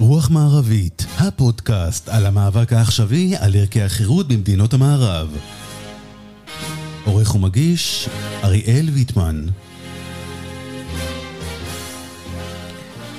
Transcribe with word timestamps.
רוח 0.00 0.30
מערבית, 0.30 1.06
הפודקאסט 1.18 2.08
על 2.08 2.26
המאבק 2.26 2.72
העכשווי 2.72 3.36
על 3.36 3.56
ערכי 3.56 3.82
החירות 3.82 4.28
במדינות 4.28 4.74
המערב. 4.74 5.36
עורך 7.04 7.34
ומגיש, 7.34 8.08
אריאל 8.44 8.88
ויטמן. 8.92 9.46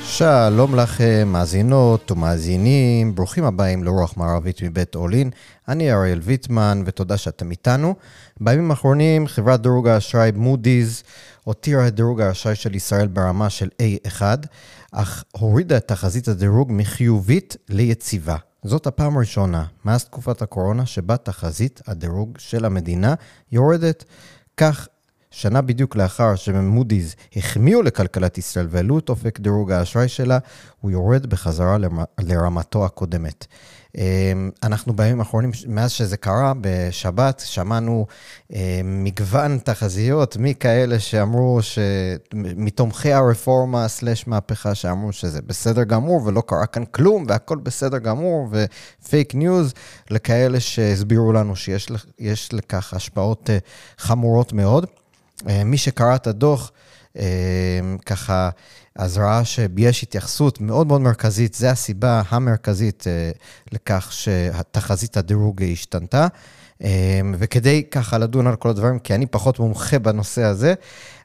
שלום 0.04 0.76
לכם, 0.76 1.30
מאזינות 1.32 2.12
ומאזינים, 2.12 3.16
ברוכים 3.16 3.43
הבאים 3.43 3.84
לרוח 3.84 4.18
מערבית 4.18 4.64
מבית 4.64 4.96
אולין. 4.96 5.30
אני 5.68 5.93
אריאל 5.93 6.20
ויטמן, 6.24 6.84
ותודה 6.86 7.18
שאתם 7.18 7.52
איתנו. 7.52 7.96
בימים 8.39 8.71
האחרונים 8.71 9.28
חברת 9.28 9.61
דירוג 9.61 9.88
האשראי 9.88 10.32
מודי'ס 10.36 11.04
הותירה 11.43 11.88
את 11.88 11.96
דירוג 11.96 12.21
האשראי 12.21 12.56
של 12.56 12.75
ישראל 12.75 13.07
ברמה 13.07 13.50
של 13.50 13.70
A1, 13.82 14.21
אך 14.92 15.24
הורידה 15.32 15.78
את 15.78 15.88
תחזית 15.88 16.28
הדירוג 16.28 16.71
מחיובית 16.71 17.56
ליציבה. 17.70 18.36
זאת 18.64 18.88
הפעם 18.88 19.18
הראשונה 19.18 19.65
מאז 19.86 20.06
תקופת 20.06 20.42
הקורונה 20.42 20.86
שבה 20.86 21.18
תחזית 21.18 21.82
הדירוג 21.88 22.38
של 22.38 22.65
המדינה 22.65 23.14
יורדת. 23.52 24.04
כך 24.57 24.88
שנה 25.32 25.62
בדיוק 25.62 25.96
לאחר 25.96 26.36
שמודי'ס 26.36 27.15
החמיאו 27.36 27.82
לכלכלת 27.82 28.38
ישראל 28.38 28.68
והעלו 28.70 29.00
את 29.00 29.10
אופק 29.10 29.39
דירוג 29.39 29.71
האשראי 29.71 30.07
שלה, 30.07 30.39
הוא 30.82 30.92
יורד 30.92 31.26
בחזרה 31.26 31.78
לרמתו 32.20 32.86
הקודמת. 32.86 33.48
אמ, 33.98 34.50
אנחנו 34.64 34.94
בימים 34.94 35.20
האחרונים, 35.20 35.52
מאז 35.67 35.92
שזה 35.92 36.17
קרה, 36.17 36.53
בשבת, 36.61 37.42
שמענו 37.45 38.06
אמ, 38.53 38.58
מגוון 39.03 39.58
תחזיות 39.64 40.38
מכאלה 40.39 41.00
שאמרו, 41.00 41.59
מתומכי 42.34 43.14
הרפורמה 43.14 43.88
slash 43.88 44.28
מהפכה, 44.28 44.76
שאמרו 44.76 45.12
שזה 45.12 45.42
בסדר 45.42 45.84
גמור 45.84 46.22
ולא 46.26 46.42
קרה 46.42 46.66
כאן 46.66 46.86
כלום 46.86 47.26
והכל 47.28 47.58
בסדר 47.58 47.98
גמור 47.98 48.48
ופייק 48.52 49.36
ניוז, 49.36 49.73
לכאלה 50.10 50.60
שהסבירו 50.60 51.34
לנו 51.34 51.56
שיש 51.56 52.54
לכך 52.54 52.94
השפעות 52.94 53.50
אה, 53.50 53.58
חמורות 53.98 54.54
מאוד. 54.54 54.86
אה, 55.48 55.64
מי 55.64 55.78
שקרא 55.78 56.16
את 56.16 56.28
הדוח, 56.28 56.72
ככה, 58.06 58.50
אז 58.96 59.18
ראה 59.18 59.46
שיש 59.46 60.04
התייחסות 60.04 60.62
מאוד 60.62 60.88
מאוד 60.88 61.02
מרכזית, 61.02 61.54
זו 61.54 61.68
הסיבה 61.68 62.22
המרכזית 62.30 63.04
אה, 63.08 63.32
לכך 63.72 64.12
שתחזית 64.12 65.18
הדירוג 65.18 65.64
השתנתה. 65.64 66.28
וכדי 67.40 67.84
ככה 67.92 68.18
לדון 68.18 68.48
על 68.48 68.56
כל 68.56 68.70
הדברים, 68.70 69.00
כי 69.00 69.16
אני 69.16 69.26
פחות 69.26 69.60
מומחה 69.60 70.00
בנושא 70.00 70.44
הזה, 70.44 70.74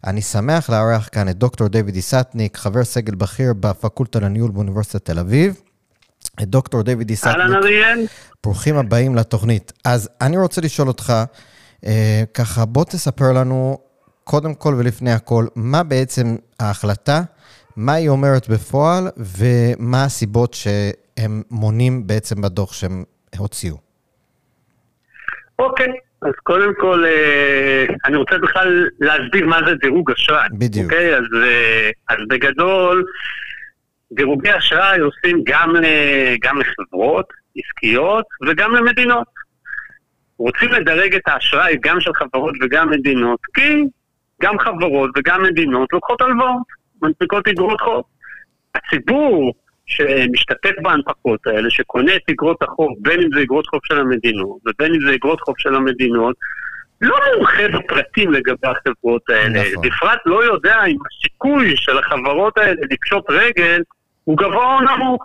אני 0.04 0.22
שמח 0.22 0.70
לארח 0.70 1.08
כאן 1.12 1.28
את 1.28 1.38
דוקטור 1.38 1.68
דיוויד 1.68 1.94
איסטניק, 1.94 2.56
חבר 2.56 2.84
סגל 2.84 3.14
בכיר 3.14 3.52
בפקולטה 3.60 4.20
לניהול 4.20 4.50
באוניברסיטת 4.50 5.04
תל 5.04 5.18
אביב. 5.18 5.60
את 6.42 6.48
דוקטור 6.48 6.82
דיוויד 6.82 7.10
איסטניק. 7.10 7.36
אהלן 7.36 7.54
אריאל. 7.54 8.06
ברוכים 8.44 8.76
הבאים 8.76 9.14
לתוכנית. 9.14 9.72
אז 9.84 10.08
אני 10.20 10.36
רוצה 10.36 10.60
לשאול 10.60 10.88
אותך, 10.88 11.12
ככה, 12.34 12.64
בוא 12.64 12.84
תספר 12.84 13.32
לנו 13.32 13.78
קודם 14.24 14.54
כל 14.54 14.74
ולפני 14.78 15.12
הכל, 15.12 15.44
מה 15.56 15.82
בעצם 15.82 16.36
ההחלטה, 16.60 17.20
מה 17.76 17.92
היא 17.92 18.08
אומרת 18.08 18.48
בפועל, 18.48 19.04
ומה 19.16 20.04
הסיבות 20.04 20.54
שהם 20.54 21.42
מונים 21.50 22.06
בעצם 22.06 22.42
בדוח 22.42 22.72
שהם 22.72 23.04
הוציאו. 23.38 23.76
אוקיי, 25.58 25.92
אז 26.22 26.32
קודם 26.42 26.72
כל, 26.76 27.04
אה, 27.06 27.86
אני 28.06 28.16
רוצה 28.16 28.38
בכלל 28.38 28.88
להסביר 29.00 29.46
מה 29.46 29.60
זה 29.66 29.74
דירוג 29.74 30.10
אשראי. 30.10 30.48
בדיוק. 30.58 30.84
אוקיי, 30.84 31.16
אז, 31.16 31.24
אה, 31.42 31.90
אז 32.08 32.16
בגדול, 32.28 33.04
דירוגי 34.12 34.58
אשראי 34.58 34.98
עושים 35.00 35.42
גם, 35.46 35.74
גם 36.42 36.58
לחברות 36.60 37.26
עסקיות 37.56 38.24
וגם 38.48 38.74
למדינות. 38.74 39.26
רוצים 40.38 40.68
לדרג 40.68 41.14
את 41.14 41.22
האשראי 41.26 41.76
גם 41.82 42.00
של 42.00 42.14
חברות 42.14 42.54
וגם 42.62 42.90
מדינות, 42.90 43.40
כי 43.54 43.84
גם 44.42 44.58
חברות 44.58 45.10
וגם 45.16 45.42
מדינות 45.42 45.92
לוקחות 45.92 46.20
הלוואות, 46.20 46.62
מנפיקות 47.02 47.48
אגרות 47.48 47.80
חוב. 47.80 48.02
הציבור 48.74 49.52
שמשתתף 49.86 50.72
בהנפקות 50.82 51.46
האלה, 51.46 51.70
שקונה 51.70 52.16
את 52.16 52.22
אגרות 52.30 52.62
החוב, 52.62 52.88
בין 52.98 53.22
אם 53.22 53.28
זה 53.34 53.42
אגרות 53.42 53.66
חוב 53.66 53.80
של 53.84 53.98
המדינות 53.98 54.58
ובין 54.66 54.94
אם 54.94 55.00
זה 55.06 55.14
אגרות 55.14 55.40
חוב 55.40 55.54
של 55.58 55.74
המדינות, 55.74 56.36
לא 57.00 57.16
מומחה 57.36 57.68
בפרטים 57.68 58.32
לגבי 58.32 58.68
החברות 58.68 59.22
האלה. 59.28 59.62
נכון. 59.70 59.86
בפרט 59.86 60.18
לא 60.26 60.44
יודע 60.44 60.84
אם 60.84 60.96
הסיכוי 61.06 61.76
של 61.76 61.98
החברות 61.98 62.58
האלה 62.58 62.80
לקשוט 62.90 63.24
רגל 63.30 63.82
הוא 64.24 64.36
גבוה 64.36 64.78
או 64.78 64.80
נמוך. 64.80 65.24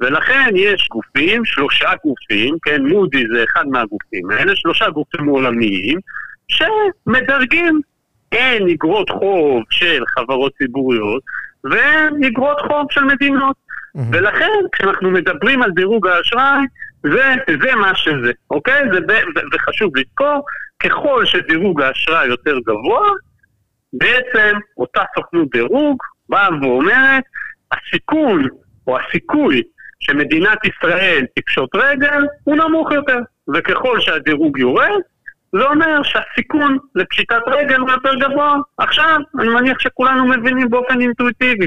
ולכן 0.00 0.50
יש 0.56 0.88
גופים, 0.88 1.44
שלושה 1.44 1.90
גופים, 2.04 2.56
כן, 2.62 2.82
מודי 2.86 3.24
זה 3.34 3.44
אחד 3.44 3.64
מהגופים 3.66 4.30
האלה, 4.30 4.56
שלושה 4.56 4.90
גופים 4.90 5.26
עולמיים, 5.26 5.98
שמדרגים 6.48 7.80
אין 8.34 8.68
אגרות 8.68 9.10
חוב 9.10 9.62
של 9.70 10.02
חברות 10.18 10.52
ציבוריות 10.58 11.22
ואין 11.64 12.24
אגרות 12.24 12.60
חוב 12.60 12.86
של 12.90 13.04
מדינות. 13.04 13.56
Mm-hmm. 13.56 14.00
ולכן, 14.12 14.50
כשאנחנו 14.72 15.10
מדברים 15.10 15.62
על 15.62 15.70
דירוג 15.70 16.06
האשראי, 16.06 16.64
זה, 17.02 17.34
זה 17.62 17.74
מה 17.74 17.94
שזה, 17.94 18.32
אוקיי? 18.50 18.82
זה, 18.92 18.98
וחשוב 19.52 19.96
לזכור, 19.96 20.44
ככל 20.78 21.24
שדירוג 21.24 21.82
האשראי 21.82 22.26
יותר 22.26 22.58
גבוה, 22.58 23.10
בעצם 23.92 24.58
אותה 24.76 25.02
סוכנות 25.16 25.50
דירוג 25.50 26.02
באה 26.28 26.48
ואומרת, 26.62 27.24
הסיכון 27.72 28.48
או 28.86 28.98
הסיכוי 28.98 29.62
שמדינת 30.00 30.58
ישראל 30.64 31.24
תפשוט 31.34 31.70
רגל 31.74 32.22
הוא 32.44 32.56
נמוך 32.56 32.92
יותר, 32.92 33.18
וככל 33.54 34.00
שהדירוג 34.00 34.58
יורד, 34.58 35.00
זה 35.58 35.64
אומר 35.64 36.02
שהסיכון 36.02 36.78
לפשיטת 36.94 37.42
רגל 37.46 37.80
הוא 37.80 37.90
יותר 37.90 38.14
גבוה. 38.14 38.56
עכשיו, 38.78 39.18
אני 39.40 39.48
מניח 39.48 39.78
שכולנו 39.78 40.28
מבינים 40.28 40.70
באופן 40.70 41.00
אינטואיטיבי. 41.00 41.66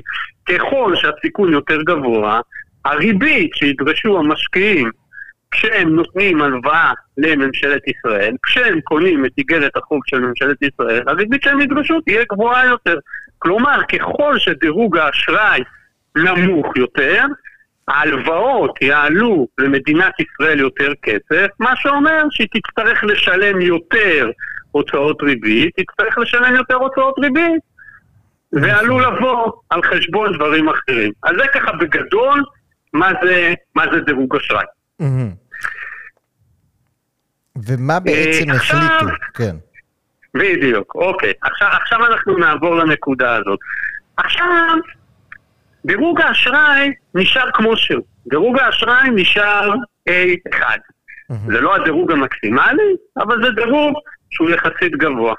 ככל 0.49 0.95
שהסיכון 0.95 1.53
יותר 1.53 1.81
גבוה, 1.81 2.39
הריבית 2.85 3.55
שידרשו 3.55 4.19
המשקיעים 4.19 4.91
כשהם 5.51 5.95
נותנים 5.95 6.41
הלוואה 6.41 6.91
לממשלת 7.17 7.81
ישראל, 7.87 8.35
כשהם 8.43 8.81
קונים 8.81 9.25
את 9.25 9.31
איגרת 9.37 9.77
החוב 9.77 9.99
של 10.05 10.19
ממשלת 10.19 10.57
ישראל, 10.61 11.03
הריבית 11.07 11.43
שהם 11.43 11.61
ידרשו 11.61 12.01
תהיה 12.01 12.23
גבוהה 12.31 12.65
יותר. 12.65 12.95
כלומר, 13.39 13.81
ככל 13.83 14.39
שדירוג 14.39 14.97
האשראי 14.97 15.61
נמוך 16.17 16.77
יותר, 16.77 17.23
ההלוואות 17.87 18.81
יעלו 18.81 19.47
למדינת 19.57 20.13
ישראל 20.19 20.59
יותר 20.59 20.91
כסף, 21.01 21.47
מה 21.59 21.73
שאומר 21.75 22.23
שהיא 22.29 22.47
תצטרך 22.53 23.03
לשלם 23.03 23.61
יותר 23.61 24.29
הוצאות 24.71 25.21
ריבית, 25.21 25.75
תצטרך 25.75 26.17
לשלם 26.17 26.55
יותר 26.55 26.75
הוצאות 26.75 27.19
ריבית, 27.19 27.61
ועלול 28.53 29.03
לבוא 29.03 29.51
על 29.69 29.81
חשבון 29.83 30.33
דברים 30.35 30.69
אחרים. 30.69 31.11
אז 31.23 31.31
זה 31.37 31.47
ככה 31.53 31.71
בגדול 31.71 32.43
מה 32.93 33.11
זה, 33.23 33.53
מה 33.75 33.83
זה 33.93 33.99
דירוג 33.99 34.35
אשראי. 34.35 34.65
ומה 37.65 37.99
בעצם 37.99 38.49
אה, 38.49 38.55
החליטו? 38.55 39.13
כן. 39.33 39.55
בדיוק, 40.33 40.95
אוקיי. 40.95 41.33
עכשיו, 41.41 41.67
עכשיו 41.81 42.05
אנחנו 42.05 42.37
נעבור 42.37 42.75
לנקודה 42.75 43.35
הזאת. 43.35 43.59
עכשיו, 44.17 44.75
דירוג 45.87 46.21
האשראי 46.21 46.91
נשאר 47.15 47.51
כמו 47.53 47.77
שהוא. 47.77 48.03
דירוג 48.29 48.59
האשראי 48.59 49.09
נשאר 49.09 49.71
A1. 50.09 50.61
Mm-hmm. 50.61 51.51
זה 51.51 51.61
לא 51.61 51.75
הדירוג 51.75 52.11
המקסימלי, 52.11 52.95
אבל 53.17 53.43
זה 53.43 53.51
דירוג 53.51 53.93
שהוא 54.29 54.49
יחסית 54.49 54.91
גבוה. 54.91 55.33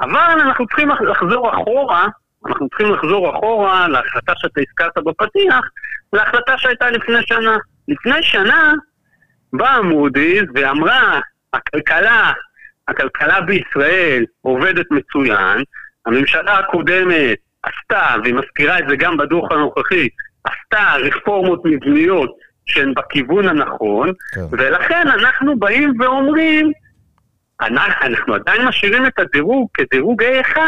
אבל 0.00 0.40
אנחנו 0.40 0.66
צריכים 0.66 0.88
לחזור 0.88 1.54
אחורה, 1.54 2.06
אנחנו 2.46 2.68
צריכים 2.68 2.92
לחזור 2.92 3.36
אחורה 3.36 3.88
להחלטה 3.88 4.32
שאתה 4.36 4.60
הזכרת 4.60 5.04
בפתיח, 5.04 5.64
להחלטה 6.12 6.58
שהייתה 6.58 6.90
לפני 6.90 7.18
שנה. 7.26 7.56
לפני 7.88 8.22
שנה 8.22 8.72
באה 9.52 9.82
מודי'ס 9.82 10.44
ואמרה, 10.54 11.20
הכלכלה, 11.52 12.32
הכלכלה 12.88 13.40
בישראל 13.40 14.24
עובדת 14.40 14.86
מצוין, 14.90 15.62
הממשלה 16.06 16.58
הקודמת 16.58 17.38
עשתה, 17.68 18.14
והיא 18.22 18.34
מזכירה 18.34 18.78
את 18.78 18.84
זה 18.88 18.96
גם 18.96 19.16
בדוח 19.16 19.52
הנוכחי, 19.52 20.08
עשתה 20.44 20.94
רפורמות 21.04 21.62
מבניות 21.64 22.36
שהן 22.66 22.94
בכיוון 22.94 23.48
הנכון, 23.48 24.12
כן. 24.34 24.40
ולכן 24.50 25.08
אנחנו 25.08 25.58
באים 25.58 26.00
ואומרים, 26.00 26.72
אנחנו 27.60 28.34
עדיין 28.34 28.66
משאירים 28.66 29.06
את 29.06 29.18
הדירוג 29.18 29.68
כדירוג 29.74 30.22
A1, 30.22 30.58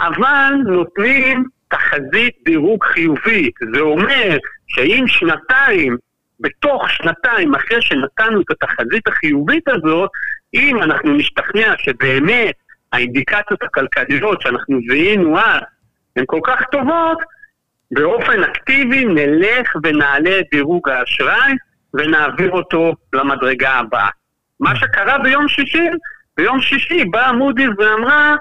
אבל 0.00 0.52
נותנים 0.66 1.44
תחזית 1.68 2.34
דירוג 2.44 2.84
חיובית. 2.84 3.54
זה 3.74 3.80
אומר 3.80 4.36
שאם 4.66 5.04
שנתיים, 5.06 5.96
בתוך 6.40 6.90
שנתיים 6.90 7.54
אחרי 7.54 7.82
שנתנו 7.82 8.40
את 8.40 8.50
התחזית 8.50 9.08
החיובית 9.08 9.68
הזאת, 9.68 10.10
אם 10.54 10.82
אנחנו 10.82 11.12
נשתכנע 11.12 11.74
שבאמת 11.78 12.54
האינדיקציות 12.92 13.62
הכלכליות 13.62 14.40
שאנחנו 14.40 14.78
זיהינו 14.88 15.38
אז 15.38 15.60
הן 16.16 16.24
כל 16.26 16.40
כך 16.46 16.62
טובות, 16.72 17.18
באופן 17.90 18.44
אקטיבי 18.44 19.04
נלך 19.04 19.76
ונעלה 19.84 20.38
את 20.38 20.44
דירוג 20.50 20.88
האשראי 20.88 21.52
ונעביר 21.94 22.50
אותו 22.50 22.92
למדרגה 23.12 23.70
הבאה. 23.70 24.08
מה 24.60 24.76
שקרה 24.76 25.18
ביום 25.18 25.48
שישי, 25.48 25.88
ביום 26.36 26.60
שישי 26.60 27.04
באה 27.04 27.32
מודי'ס 27.32 27.70
ואמרה, 27.78 28.36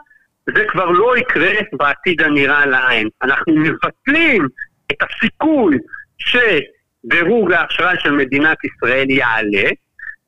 זה 0.55 0.65
כבר 0.67 0.85
לא 0.85 1.17
יקרה 1.17 1.53
בעתיד 1.73 2.21
הנראה 2.21 2.65
לעין. 2.65 3.09
אנחנו 3.21 3.55
מבטלים 3.55 4.47
את 4.91 4.97
הסיכוי 5.01 5.77
שדירוג 6.17 7.51
האשראי 7.51 7.95
של 7.99 8.11
מדינת 8.11 8.57
ישראל 8.65 9.09
יעלה, 9.09 9.69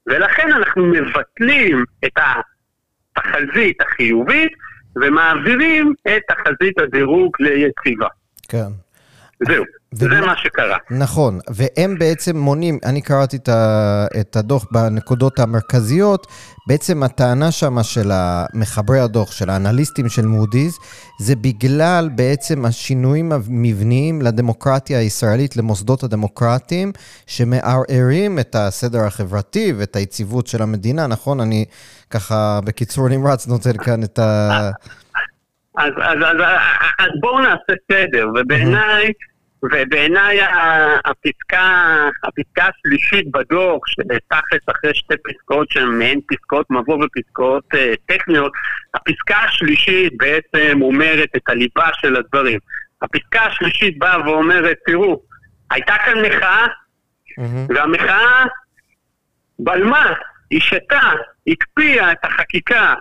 ולכן 0.07 0.51
אנחנו 0.51 0.85
מבטלים 0.85 1.83
את 2.05 2.19
התחזית 3.17 3.81
החיובית 3.81 4.51
ומעבירים 4.95 5.93
את 6.07 6.21
תחזית 6.27 6.79
הדירוג 6.79 7.31
ליציבה. 7.39 8.07
כן. 8.49 8.67
זהו, 9.47 9.63
זה 9.95 10.07
מה 10.07 10.33
שקרה. 10.37 10.77
נכון, 10.91 11.39
והם 11.49 11.99
בעצם 11.99 12.37
מונים, 12.37 12.79
אני 12.85 13.01
קראתי 13.01 13.37
את 14.21 14.35
הדוח 14.35 14.65
בנקודות 14.71 15.39
המרכזיות, 15.39 16.27
בעצם 16.67 17.03
הטענה 17.03 17.51
שמה 17.51 17.83
של 17.83 18.11
מחברי 18.53 18.99
הדוח, 18.99 19.31
של 19.31 19.49
האנליסטים 19.49 20.09
של 20.09 20.25
מודי'ס, 20.25 20.79
זה 21.19 21.35
בגלל 21.35 22.09
בעצם 22.15 22.65
השינויים 22.65 23.31
המבניים 23.31 24.21
לדמוקרטיה 24.21 24.99
הישראלית, 24.99 25.57
למוסדות 25.57 26.03
הדמוקרטיים, 26.03 26.91
שמערערים 27.27 28.39
את 28.39 28.55
הסדר 28.55 28.99
החברתי 28.99 29.73
ואת 29.77 29.95
היציבות 29.95 30.47
של 30.47 30.61
המדינה, 30.61 31.07
נכון? 31.07 31.39
אני 31.39 31.65
ככה 32.09 32.59
בקיצור 32.65 33.09
נמרץ 33.09 33.47
נותן 33.47 33.77
כאן 33.77 34.03
את 34.03 34.19
ה... 34.19 34.49
אז, 35.77 35.91
אז, 36.01 36.17
אז, 36.25 36.37
אז 36.99 37.09
בואו 37.21 37.39
נעשה 37.39 37.73
סדר, 37.91 38.27
ובעיניי, 38.35 39.11
ובעיניי 39.71 40.39
הפסקה, 41.05 41.95
הפסקה 42.23 42.69
השלישית 42.69 43.31
בדוח, 43.31 43.81
שתכלס 43.87 44.61
אחרי 44.67 44.91
שתי 44.93 45.13
פסקאות 45.23 45.69
שהן 45.69 45.99
מעין 45.99 46.19
פסקאות 46.27 46.65
מבוא 46.69 47.05
ופסקאות 47.05 47.63
אה, 47.75 47.93
טכניות, 48.05 48.51
הפסקה 48.93 49.37
השלישית 49.37 50.13
בעצם 50.17 50.81
אומרת 50.81 51.29
את 51.35 51.49
הליבה 51.49 51.87
של 51.93 52.15
הדברים. 52.15 52.59
הפסקה 53.01 53.41
השלישית 53.41 53.99
באה 53.99 54.21
ואומרת, 54.21 54.77
תראו, 54.85 55.21
הייתה 55.71 55.95
כאן 56.05 56.25
מחאה, 56.25 56.67
והמחאה 57.69 58.45
בלמה, 59.59 60.13
היא 60.49 60.61
שתה, 60.61 61.11
הקפיאה 61.47 62.11
את 62.11 62.17
החקיקה 62.23 62.93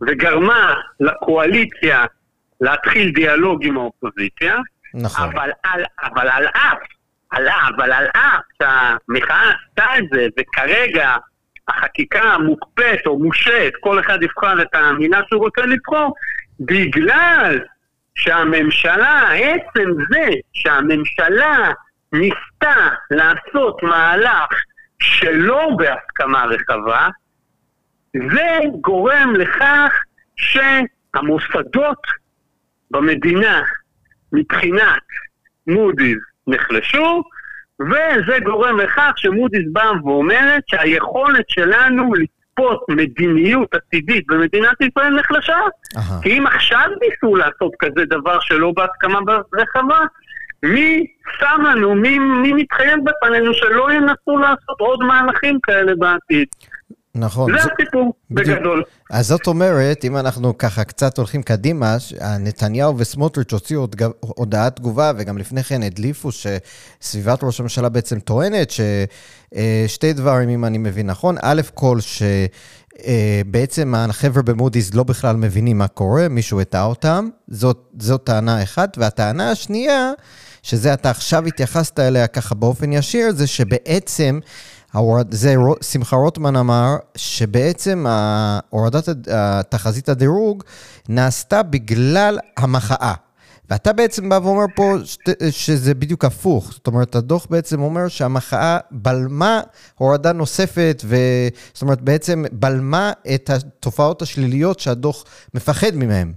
וגרמה 0.00 0.74
לקואליציה 1.00 2.04
להתחיל 2.60 3.12
דיאלוג 3.12 3.64
עם 3.64 3.76
האופוזיציה, 3.76 4.56
נכון. 4.94 5.28
אבל 5.28 5.50
על, 5.62 5.84
אבל 6.02 6.28
על 6.28 6.46
אף, 6.46 6.78
על, 7.30 7.48
אבל 7.48 7.92
על 7.92 8.06
אף 8.06 8.42
שהמחאה 8.62 9.50
עשתה 9.50 9.98
את 9.98 10.04
זה, 10.12 10.26
וכרגע 10.38 11.16
החקיקה 11.68 12.38
מוקפאת 12.38 13.06
או 13.06 13.18
מושעת, 13.18 13.72
כל 13.80 14.00
אחד 14.00 14.22
יבחר 14.22 14.62
את 14.62 14.74
המילה 14.74 15.20
שהוא 15.28 15.44
רוצה 15.44 15.60
לבחור, 15.60 16.14
בגלל 16.60 17.60
שהממשלה, 18.14 19.28
עצם 19.32 19.90
זה 20.10 20.28
שהממשלה 20.52 21.72
ניסתה 22.12 22.88
לעשות 23.10 23.82
מהלך 23.82 24.48
שלא 25.02 25.68
בהסכמה 25.76 26.44
רחבה, 26.44 27.08
זה 28.32 28.58
גורם 28.80 29.34
לכך 29.38 29.92
שהמוסדות 30.36 32.06
במדינה 32.90 33.62
מבחינת 34.32 35.02
מודי'ס 35.66 36.18
נחלשו, 36.46 37.22
וזה 37.80 38.38
גורם 38.44 38.80
לכך 38.80 39.12
שמודי'ס 39.16 39.64
באה 39.72 39.92
ואומרת 40.04 40.62
שהיכולת 40.66 41.44
שלנו 41.48 42.14
לצפות 42.14 42.84
מדיניות 42.88 43.74
עתידית 43.74 44.26
במדינת 44.26 44.80
ישראל 44.80 45.20
נחלשה. 45.20 45.58
Aha. 45.94 45.98
כי 46.22 46.38
אם 46.38 46.46
עכשיו 46.46 46.86
ניסו 47.02 47.36
לעשות 47.36 47.72
כזה 47.78 48.04
דבר 48.04 48.40
שלא 48.40 48.72
בהסכמה 48.76 49.18
רחבה, 49.54 50.00
מי 50.62 51.06
שם 51.38 51.62
לנו, 51.64 51.94
מי, 51.94 52.18
מי 52.18 52.52
מתחייב 52.52 52.98
בפנינו 53.04 53.54
שלא 53.54 53.92
ינסו 53.92 54.38
לעשות 54.38 54.80
עוד 54.80 55.00
מהלכים 55.02 55.58
כאלה 55.62 55.92
בעתיד? 55.98 56.48
נכון. 57.14 57.52
זה 57.52 57.58
הסיפור, 57.58 58.14
בגדול. 58.30 58.84
אז 59.10 59.26
זאת 59.26 59.46
אומרת, 59.46 60.04
אם 60.04 60.16
אנחנו 60.16 60.58
ככה 60.58 60.84
קצת 60.84 61.18
הולכים 61.18 61.42
קדימה, 61.42 61.96
נתניהו 62.40 62.98
וסמוטריץ' 62.98 63.52
הוציאו 63.52 63.86
הודעת 64.20 64.76
תגובה, 64.76 65.12
וגם 65.16 65.38
לפני 65.38 65.62
כן 65.62 65.82
הדליפו 65.82 66.28
שסביבת 66.32 67.44
ראש 67.44 67.60
הממשלה 67.60 67.88
בעצם 67.88 68.20
טוענת 68.20 68.70
ששתי 68.70 70.08
אה, 70.08 70.12
דברים, 70.12 70.48
אם 70.48 70.64
אני 70.64 70.78
מבין 70.78 71.06
נכון, 71.06 71.36
א' 71.42 71.60
כל, 71.74 71.98
שבעצם 73.00 73.94
אה, 73.94 74.04
החבר'ה 74.04 74.42
במודי'ס 74.42 74.94
לא 74.94 75.02
בכלל 75.02 75.36
מבינים 75.36 75.78
מה 75.78 75.88
קורה, 75.88 76.28
מישהו 76.28 76.60
הטעה 76.60 76.84
אותם, 76.84 77.28
זאת, 77.48 77.90
זאת 77.98 78.24
טענה 78.24 78.62
אחת, 78.62 78.98
והטענה 78.98 79.50
השנייה, 79.50 80.12
שזה 80.62 80.94
אתה 80.94 81.10
עכשיו 81.10 81.46
התייחסת 81.46 81.98
אליה 81.98 82.26
ככה 82.26 82.54
באופן 82.54 82.92
ישיר, 82.92 83.32
זה 83.32 83.46
שבעצם... 83.46 84.40
זה 85.30 85.54
שמחה 85.82 86.16
רוטמן 86.16 86.56
אמר, 86.56 86.96
שבעצם 87.16 88.06
הורדת 88.70 89.08
תחזית 89.68 90.08
הדירוג 90.08 90.62
נעשתה 91.08 91.62
בגלל 91.62 92.38
המחאה. 92.56 93.14
ואתה 93.70 93.92
בעצם 93.92 94.28
בא 94.28 94.40
ואומר 94.42 94.64
פה 94.76 94.96
שזה 95.50 95.94
בדיוק 95.94 96.24
הפוך. 96.24 96.72
זאת 96.72 96.86
אומרת, 96.86 97.14
הדוח 97.14 97.46
בעצם 97.50 97.80
אומר 97.80 98.08
שהמחאה 98.08 98.78
בלמה 98.90 99.60
הורדה 99.98 100.32
נוספת, 100.32 101.02
ו... 101.04 101.16
זאת 101.72 101.82
אומרת, 101.82 102.00
בעצם 102.00 102.44
בלמה 102.52 103.12
את 103.34 103.50
התופעות 103.50 104.22
השליליות 104.22 104.80
שהדוח 104.80 105.24
מפחד 105.54 105.94
מהן. 105.94 106.32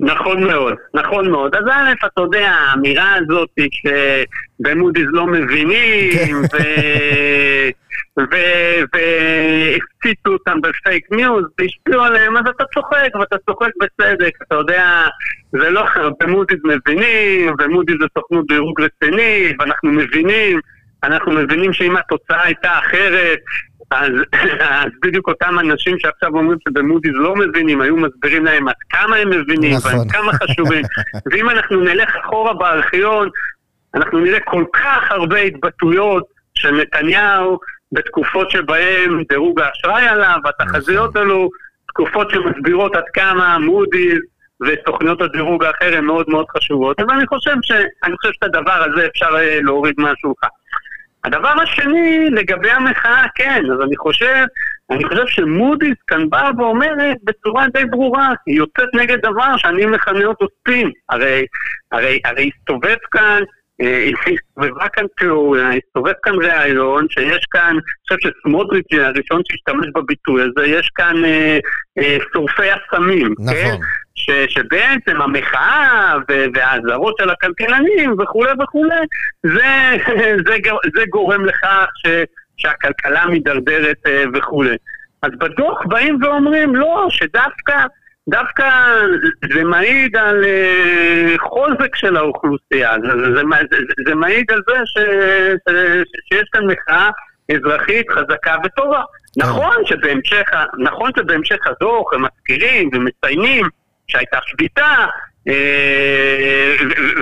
נכון 0.00 0.44
מאוד, 0.44 0.74
נכון 0.94 1.30
מאוד. 1.30 1.54
אז 1.54 1.64
א', 1.72 1.92
אתה 2.06 2.20
יודע, 2.20 2.50
האמירה 2.50 3.14
הזאת 3.14 3.48
שבמודי'ס 3.70 5.06
לא 5.08 5.26
מבינים, 5.26 6.12
כן. 6.12 6.32
והפציצו 8.92 10.32
אותם 10.32 10.60
בפייק 10.60 11.06
ניוז, 11.10 11.44
והשפיעו 11.58 12.02
עליהם, 12.02 12.36
אז 12.36 12.42
אתה 12.56 12.64
צוחק, 12.74 13.08
ואתה 13.20 13.36
צוחק 13.46 13.70
בצדק. 13.80 14.32
אתה 14.42 14.54
יודע, 14.54 15.02
זה 15.52 15.70
לא, 15.70 15.84
במודי'ס 16.20 16.58
מבינים, 16.64 17.54
ומודי'ס 17.58 17.96
זה 18.00 18.06
סוכנות 18.18 18.46
דירוג 18.46 18.80
רציני, 18.80 19.52
ואנחנו 19.58 19.92
מבינים, 19.92 20.60
אנחנו 21.02 21.32
מבינים 21.32 21.72
שאם 21.72 21.96
התוצאה 21.96 22.42
הייתה 22.42 22.78
אחרת, 22.78 23.38
אז, 23.90 24.10
אז 24.82 24.90
בדיוק 25.02 25.28
אותם 25.28 25.58
אנשים 25.58 25.98
שעכשיו 25.98 26.30
אומרים 26.34 26.58
שבמודי'ס 26.68 27.12
לא 27.14 27.36
מבינים, 27.36 27.80
היו 27.80 27.96
מסבירים 27.96 28.44
להם 28.44 28.68
עד 28.68 28.74
כמה 28.90 29.16
הם 29.16 29.30
מבינים, 29.30 29.76
נכון. 29.76 29.98
ועד 29.98 30.10
כמה 30.10 30.32
חשובים. 30.32 30.82
ואם 31.32 31.50
אנחנו 31.50 31.80
נלך 31.80 32.16
אחורה 32.16 32.54
בארכיון, 32.54 33.28
אנחנו 33.94 34.18
נראה 34.18 34.40
כל 34.40 34.64
כך 34.72 35.10
הרבה 35.10 35.38
התבטאויות 35.40 36.24
של 36.54 36.70
נתניהו 36.70 37.58
בתקופות 37.92 38.50
שבהן 38.50 39.24
דירוג 39.28 39.60
האשראי 39.60 40.08
עלה, 40.08 40.36
והתחזיות 40.44 41.10
נכון. 41.10 41.22
עלו, 41.22 41.50
תקופות 41.88 42.30
שמסבירות 42.30 42.96
עד 42.96 43.04
כמה 43.14 43.58
מודי'ס 43.58 44.18
ותוכניות 44.60 45.22
הדירוג 45.22 45.64
האחר 45.64 45.96
הן 45.96 46.04
מאוד 46.04 46.26
מאוד 46.28 46.46
חשובות. 46.56 47.00
אבל 47.00 47.14
אני 47.14 47.26
חושב, 47.26 47.54
ש, 47.62 47.72
אני 48.04 48.16
חושב 48.16 48.32
שאת 48.32 48.42
הדבר 48.42 48.84
הזה 48.90 49.06
אפשר 49.06 49.36
אה, 49.36 49.58
להוריד 49.62 49.94
מהשולחן. 49.98 50.48
הדבר 51.28 51.54
השני, 51.62 52.30
לגבי 52.30 52.70
המחאה, 52.70 53.24
כן, 53.34 53.62
אז 53.72 53.80
אני 53.86 53.96
חושב, 53.96 54.44
אני 54.90 55.04
חושב 55.04 55.26
שמודי'ס 55.26 55.96
כאן 56.06 56.30
באה 56.30 56.50
ואומרת 56.58 57.16
בצורה 57.24 57.66
די 57.72 57.84
ברורה, 57.84 58.32
היא 58.46 58.56
יוצאת 58.56 58.88
נגד 58.94 59.18
דבר 59.22 59.56
שאני 59.56 59.86
מכנה 59.86 60.24
אותו 60.24 60.46
ספין. 60.60 60.90
הרי, 61.08 61.46
הרי, 61.92 62.20
הרי 62.24 62.50
הסתובב 62.54 62.96
כאן, 63.10 63.42
הסתובבה 63.80 64.88
כאן 64.88 65.04
תיאוריה, 65.18 65.70
הסתובב 65.70 66.12
כאן 66.22 66.34
רעיון 66.42 67.06
שיש 67.10 67.46
כאן, 67.50 67.70
אני 67.70 67.80
חושב 68.02 68.30
שסמוטריץ' 68.30 68.92
הראשון 68.92 69.42
שהשתמש 69.48 69.86
בביטוי 69.94 70.42
הזה, 70.42 70.66
יש 70.66 70.90
כאן 70.94 71.24
אה, 71.24 71.58
אה, 71.98 72.16
שורפי 72.32 72.70
הסמים, 72.70 73.34
נכון. 73.38 73.54
כן? 73.54 73.76
ש, 74.14 74.30
שבעצם 74.48 75.22
המחאה 75.22 76.14
והאזהרות 76.54 77.14
של 77.20 77.30
הכלכלנים 77.30 78.16
וכולי 78.18 78.50
וכולי, 78.62 79.00
זה, 79.42 79.96
זה, 80.46 80.56
זה 80.96 81.04
גורם 81.10 81.44
לכך 81.44 81.86
ש, 81.96 82.06
שהכלכלה 82.56 83.26
מידרדרת 83.26 83.96
אה, 84.06 84.24
וכולי. 84.34 84.76
אז 85.22 85.30
בדוח 85.38 85.82
באים 85.86 86.18
ואומרים 86.22 86.76
לא, 86.76 87.06
שדווקא 87.10 87.86
דווקא 88.28 88.70
זה 89.54 89.64
מעיד 89.64 90.16
על 90.16 90.44
uh, 90.44 91.40
חוזק 91.40 91.96
של 91.96 92.16
האוכלוסייה, 92.16 92.96
זה, 93.02 93.08
זה, 93.08 93.34
זה, 93.34 93.42
זה, 93.70 93.76
זה 94.06 94.14
מעיד 94.14 94.50
על 94.50 94.62
זה 94.68 94.74
ש, 94.84 94.98
ש, 95.68 95.72
שיש 96.28 96.48
כאן 96.52 96.66
מחאה 96.66 97.10
אזרחית 97.54 98.10
חזקה 98.10 98.56
וטובה. 98.64 99.02
נכון 99.36 99.76
שבהמשך, 99.84 100.50
נכון 100.78 101.10
שבהמשך 101.16 101.66
הדוח 101.66 102.14
הם 102.14 102.22
מזכירים 102.22 102.90
ומציינים 102.92 103.66
שהייתה 104.08 104.38
שביתה 104.46 105.06
אה, 105.48 106.74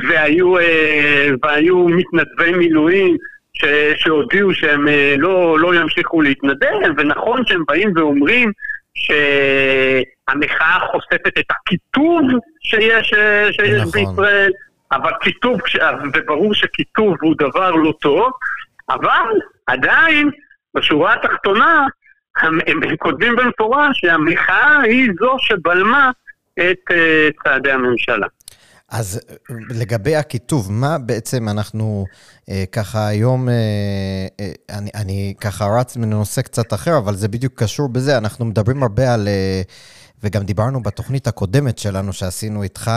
והיו, 0.09 0.59
אה, 0.59 1.29
והיו 1.43 1.89
מתנדבי 1.89 2.53
מילואים 2.53 3.17
ש, 3.53 3.65
שהודיעו 3.97 4.55
שהם 4.55 4.89
אה, 4.89 5.15
לא, 5.19 5.59
לא 5.61 5.75
ימשיכו 5.75 6.23
להתנדב, 6.23 6.93
ונכון 6.97 7.43
שהם 7.47 7.63
באים 7.69 7.93
ואומרים 7.97 8.53
שהמחאה 8.97 10.79
חושפת 10.93 11.39
את 11.39 11.45
הקיטוב 11.51 12.23
שיש, 12.61 13.15
שיש 13.51 13.81
נכון. 13.81 13.91
בישראל, 13.93 14.51
אבל 14.93 15.13
קיטוב, 15.21 15.61
וברור 16.15 16.55
שקיטוב 16.55 17.17
הוא 17.21 17.35
דבר 17.39 17.71
לא 17.71 17.93
טוב, 18.01 18.33
אבל 18.89 19.29
עדיין, 19.67 20.31
בשורה 20.75 21.15
התחתונה, 21.15 21.87
הם, 22.37 22.59
הם, 22.67 22.83
הם 22.83 22.97
כותבים 22.97 23.37
במפורש 23.37 23.99
שהמחאה 24.01 24.81
היא 24.81 25.11
זו 25.21 25.37
שבלמה 25.39 26.11
את 26.59 26.91
uh, 26.91 27.45
צעדי 27.45 27.73
הממשלה. 27.73 28.27
אז 28.89 29.21
לגבי 29.71 30.17
הכיתוב, 30.17 30.73
מה 30.73 30.99
בעצם 30.99 31.49
אנחנו 31.49 32.05
אה, 32.51 32.65
ככה 32.73 33.07
היום, 33.07 33.49
אה, 33.49 33.55
אה, 34.41 34.53
אני, 34.71 34.91
אני 34.95 35.35
ככה 35.41 35.67
רץ 35.67 35.97
מנושא 35.97 36.43
קצת 36.43 36.75
אחר, 36.75 36.99
אבל 36.99 37.17
זה 37.17 37.29
בדיוק 37.29 37.63
קשור 37.63 37.89
בזה, 37.89 38.19
אנחנו 38.19 38.45
מדברים 38.45 38.83
הרבה 38.83 39.15
על, 39.15 39.29
אה, 39.29 39.63
וגם 40.23 40.43
דיברנו 40.43 40.83
בתוכנית 40.83 41.27
הקודמת 41.27 41.79
שלנו 41.79 42.13
שעשינו 42.13 42.63
איתך, 42.63 42.91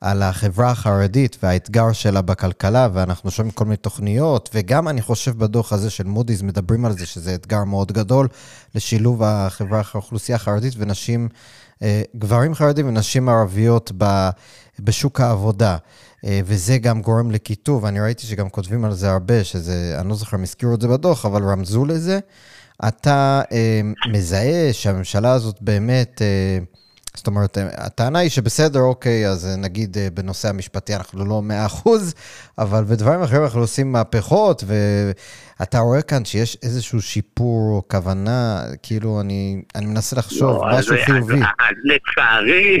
על 0.00 0.22
החברה 0.22 0.70
החרדית 0.70 1.36
והאתגר 1.42 1.92
שלה 1.92 2.22
בכלכלה, 2.22 2.88
ואנחנו 2.92 3.30
שומעים 3.30 3.52
כל 3.52 3.64
מיני 3.64 3.76
תוכניות, 3.76 4.50
וגם 4.54 4.88
אני 4.88 5.02
חושב 5.02 5.38
בדוח 5.38 5.72
הזה 5.72 5.90
של 5.90 6.04
מודי'ס 6.04 6.42
מדברים 6.42 6.84
על 6.84 6.98
זה 6.98 7.06
שזה 7.06 7.34
אתגר 7.34 7.64
מאוד 7.64 7.92
גדול 7.92 8.28
לשילוב 8.74 9.22
החברה, 9.22 9.82
האוכלוסייה 9.94 10.36
החרדית 10.36 10.74
ונשים, 10.76 11.28
אה, 11.82 12.02
גברים 12.16 12.54
חרדים 12.54 12.88
ונשים 12.88 13.28
ערביות 13.28 13.92
בשוק 14.80 15.20
העבודה. 15.20 15.76
אה, 16.24 16.40
וזה 16.44 16.78
גם 16.78 17.02
גורם 17.02 17.30
לקיטוב, 17.30 17.84
אני 17.84 18.00
ראיתי 18.00 18.26
שגם 18.26 18.48
כותבים 18.48 18.84
על 18.84 18.94
זה 18.94 19.10
הרבה, 19.10 19.44
שזה, 19.44 19.96
אני 20.00 20.08
לא 20.08 20.14
זוכר 20.14 20.36
אם 20.36 20.42
הזכירו 20.42 20.74
את 20.74 20.80
זה 20.80 20.88
בדוח, 20.88 21.26
אבל 21.26 21.42
רמזו 21.42 21.84
לזה. 21.84 22.18
אתה 22.88 23.42
אה, 23.52 23.80
מזהה 24.12 24.72
שהממשלה 24.72 25.32
הזאת 25.32 25.62
באמת... 25.62 26.22
אה, 26.22 26.58
זאת 27.16 27.26
אומרת, 27.26 27.58
הטענה 27.72 28.18
היא 28.18 28.30
שבסדר, 28.30 28.80
אוקיי, 28.80 29.28
אז 29.28 29.48
נגיד 29.58 29.96
בנושא 30.14 30.48
המשפטי 30.48 30.94
אנחנו 30.96 31.24
לא 31.24 31.42
מאה 31.42 31.66
אחוז, 31.66 32.14
אבל 32.58 32.84
בדברים 32.84 33.22
אחרים 33.22 33.42
אנחנו 33.42 33.60
עושים 33.60 33.92
מהפכות, 33.92 34.64
ואתה 35.60 35.78
רואה 35.78 36.02
כאן 36.02 36.24
שיש 36.24 36.56
איזשהו 36.62 37.02
שיפור 37.02 37.76
או 37.76 37.88
כוונה, 37.88 38.60
כאילו, 38.82 39.20
אני, 39.20 39.62
אני 39.74 39.86
מנסה 39.86 40.16
לחשוב, 40.16 40.64
לא, 40.64 40.78
משהו 40.78 40.94
אז, 40.94 41.00
חיובי. 41.04 41.34
אז, 41.34 41.40
אז 41.40 41.76
לצערי, 41.84 42.80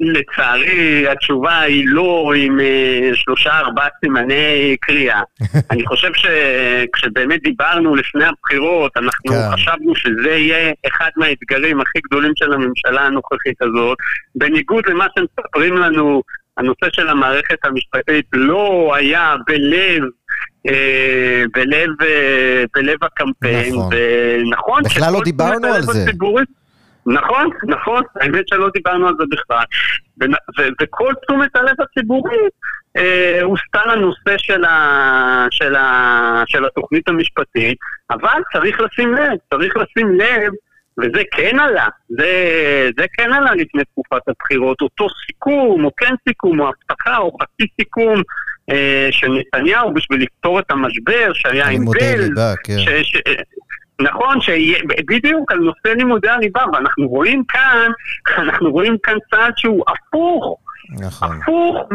לצערי, 0.00 1.08
התשובה 1.08 1.60
היא 1.60 1.84
לא 1.86 2.32
עם 2.36 2.60
אה, 2.60 3.10
שלושה, 3.14 3.58
ארבעה 3.58 3.88
סימני 4.00 4.76
קריאה. 4.80 5.20
אני 5.70 5.86
חושב 5.86 6.10
שכשבאמת 6.14 7.42
דיברנו 7.42 7.94
לפני 7.96 8.24
הבחירות, 8.24 8.96
אנחנו 8.96 9.34
כן. 9.34 9.52
חשבנו 9.52 9.94
שזה 9.94 10.30
יהיה 10.30 10.72
אחד 10.86 11.10
מהאתגרים 11.16 11.80
הכי 11.80 11.98
גדולים 12.06 12.32
של 12.36 12.52
הממשלה 12.52 13.00
הנוכחית 13.06 13.62
הזאת, 13.62 13.98
בניגוד 14.34 14.84
למה 14.88 15.06
שמספרים 15.14 15.76
לנו, 15.76 16.22
הנושא 16.56 16.86
של 16.92 17.08
המערכת 17.08 17.64
המשפטית 17.64 18.26
לא 18.32 18.94
היה 18.94 19.36
בלב 19.46 20.02
בלב, 21.54 22.02
אה, 22.02 22.64
בלב 22.74 23.04
הקמפיין, 23.04 23.74
נכון. 23.74 23.90
ונכון, 23.92 24.82
בכלל 24.82 25.12
לא 25.12 25.20
דיברנו 25.24 25.66
על 25.66 25.82
זה. 25.82 26.02
הציבורית, 26.02 26.48
נכון, 27.06 27.50
נכון, 27.68 28.02
האמת 28.20 28.48
שלא 28.48 28.68
דיברנו 28.74 29.08
על 29.08 29.14
זה 29.18 29.24
בכלל. 29.30 29.64
וכל 30.80 31.12
תשומת 31.26 31.56
הלב 31.56 31.74
הציבורית 31.80 32.52
אה, 32.96 33.38
הוסתה 33.42 33.86
לנושא 33.86 34.38
של, 34.38 34.64
ה, 34.64 35.46
של, 35.50 35.74
ה, 35.74 36.42
של 36.46 36.64
התוכנית 36.64 37.08
המשפטית, 37.08 37.78
אבל 38.10 38.40
צריך 38.52 38.80
לשים 38.80 39.14
לב, 39.14 39.38
צריך 39.54 39.76
לשים 39.76 40.12
לב 40.12 40.52
וזה 40.98 41.22
כן 41.30 41.58
עלה, 41.58 41.86
זה, 42.08 42.32
זה 42.98 43.06
כן 43.12 43.32
עלה 43.32 43.54
לפני 43.54 43.82
תקופת 43.84 44.28
הבחירות, 44.28 44.80
אותו 44.80 45.06
סיכום, 45.26 45.84
או 45.84 45.90
כן 45.96 46.14
סיכום, 46.28 46.60
או 46.60 46.68
הבטחה, 46.68 47.18
או 47.18 47.36
חצי 47.42 47.66
סיכום 47.80 48.14
אה, 48.16 48.22
של 49.10 49.28
נתניהו 49.28 49.94
בשביל 49.94 50.22
לפתור 50.22 50.58
את 50.58 50.70
המשבר 50.70 51.32
שהיה 51.34 51.68
עם 51.68 51.84
בל. 51.84 52.52
כן. 52.64 52.78
ש, 52.78 52.88
ש, 53.02 53.16
נכון, 54.00 54.38
בדיוק 55.08 55.52
על 55.52 55.58
נושא 55.58 55.88
לימודי 55.88 56.28
הליבה, 56.28 56.64
ואנחנו 56.72 57.08
רואים 57.08 57.42
כאן, 57.48 57.90
אנחנו 58.38 58.70
רואים 58.70 58.96
כאן 59.02 59.16
צעד 59.30 59.52
שהוא 59.56 59.84
הפוך. 59.88 60.58
נכון. 61.00 61.38
הפוך 61.42 61.88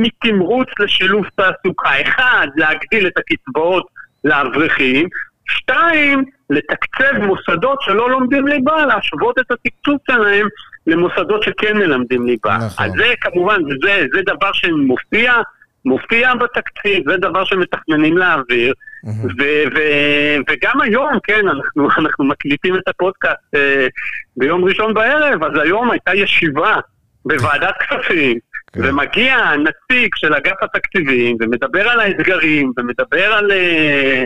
מתמרוץ 0.00 0.68
לשילוב 0.80 1.26
תעסוקה. 1.34 2.02
אחד, 2.02 2.46
להגדיל 2.56 3.06
את 3.06 3.12
הקצבאות 3.16 3.86
לאברכים, 4.24 5.08
שתיים, 5.48 6.24
לתקצב 6.50 7.18
מוסדות 7.22 7.78
שלא 7.80 8.10
לומדים 8.10 8.46
ליבה, 8.46 8.86
להשוות 8.86 9.38
את 9.38 9.50
התקצוב 9.50 9.96
שלהם 10.10 10.48
למוסדות 10.86 11.42
שכן 11.42 11.76
מלמדים 11.76 12.26
ליבה. 12.26 12.56
נכון. 12.56 12.86
אז 12.86 12.92
זה 12.96 13.14
כמובן, 13.20 13.56
זה, 13.82 14.06
זה 14.14 14.22
דבר 14.26 14.52
שמופיע, 14.52 15.34
מופיע 15.84 16.34
בתקציב, 16.34 17.10
זה 17.10 17.16
דבר 17.16 17.44
שמתכננים 17.44 18.18
להעביר. 18.18 18.72
Mm-hmm. 19.04 19.26
ו- 19.38 19.64
ו- 19.76 20.36
וגם 20.50 20.80
היום, 20.80 21.18
כן, 21.24 21.48
אנחנו, 21.48 21.88
אנחנו 21.98 22.24
מקליטים 22.24 22.76
את 22.76 22.88
הפודקאסט 22.88 23.54
uh, 23.54 23.58
ביום 24.36 24.64
ראשון 24.64 24.94
בערב, 24.94 25.44
אז 25.44 25.52
היום 25.62 25.90
הייתה 25.90 26.14
ישיבה 26.14 26.76
בוועדת 27.24 27.74
כספים, 27.80 28.38
כן. 28.72 28.80
ומגיע 28.84 29.36
נציג 29.56 30.10
של 30.14 30.34
אגף 30.34 30.62
התקציבים, 30.62 31.36
ומדבר 31.40 31.88
על 31.88 32.00
האתגרים, 32.00 32.72
ומדבר 32.78 33.32
על... 33.32 33.52
אה, 33.52 34.24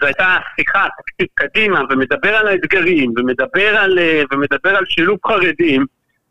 זו 0.00 0.06
הייתה 0.06 0.36
שיחה, 0.56 0.86
תקציב 0.98 1.26
קדימה, 1.34 1.80
ומדבר 1.90 2.36
על 2.36 2.48
האתגרים, 2.48 3.12
ומדבר 3.16 3.76
על, 3.76 3.98
אה, 3.98 4.22
ומדבר 4.32 4.76
על 4.76 4.84
שילוב 4.88 5.18
חרדים, 5.26 5.84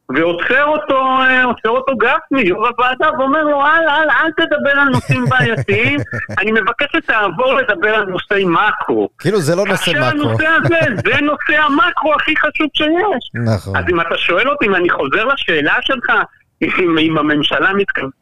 ועוצר 0.10 0.66
אותו, 0.66 1.00
אה, 1.22 1.44
עוצר 1.44 1.70
אותו 1.70 1.98
גפני, 1.98 2.42
יו"ר 2.42 2.68
הוועדה, 2.68 3.10
ואומר 3.20 3.44
לו, 3.44 3.62
אל, 3.62 3.90
אל, 3.90 4.10
אל 4.10 4.32
תדבר 4.38 4.80
על 4.80 4.90
נושאים 4.90 5.26
בעייתיים, 5.30 6.00
אני 6.40 6.52
מבקש 6.52 6.88
שתעבור 6.96 7.54
לדבר 7.54 7.96
על 7.96 8.06
נושאי 8.06 8.44
מאקרו. 8.44 9.10
כאילו 9.20 9.40
זה 9.40 9.56
לא 9.56 9.66
נושא 9.66 9.92
מאקרו. 9.92 10.06
הנושא 10.06 10.48
הזה, 10.48 10.80
זה 11.06 11.22
נושא 11.22 11.62
המאקרו 11.64 12.14
הכי 12.14 12.34
חשוב 12.38 12.68
שיש. 12.74 13.44
נכון. 13.46 13.78
אז 13.78 13.84
אם 13.92 14.02
אתה 14.02 14.18
שואל 14.18 14.50
אותי, 14.50 14.66
אם 14.66 14.76
אני 14.76 14.90
חוזר 14.90 15.26
לשאלה 15.26 15.76
שלך, 15.82 16.12
אם, 16.62 16.98
אם 16.98 17.18
הממשלה 17.18 17.72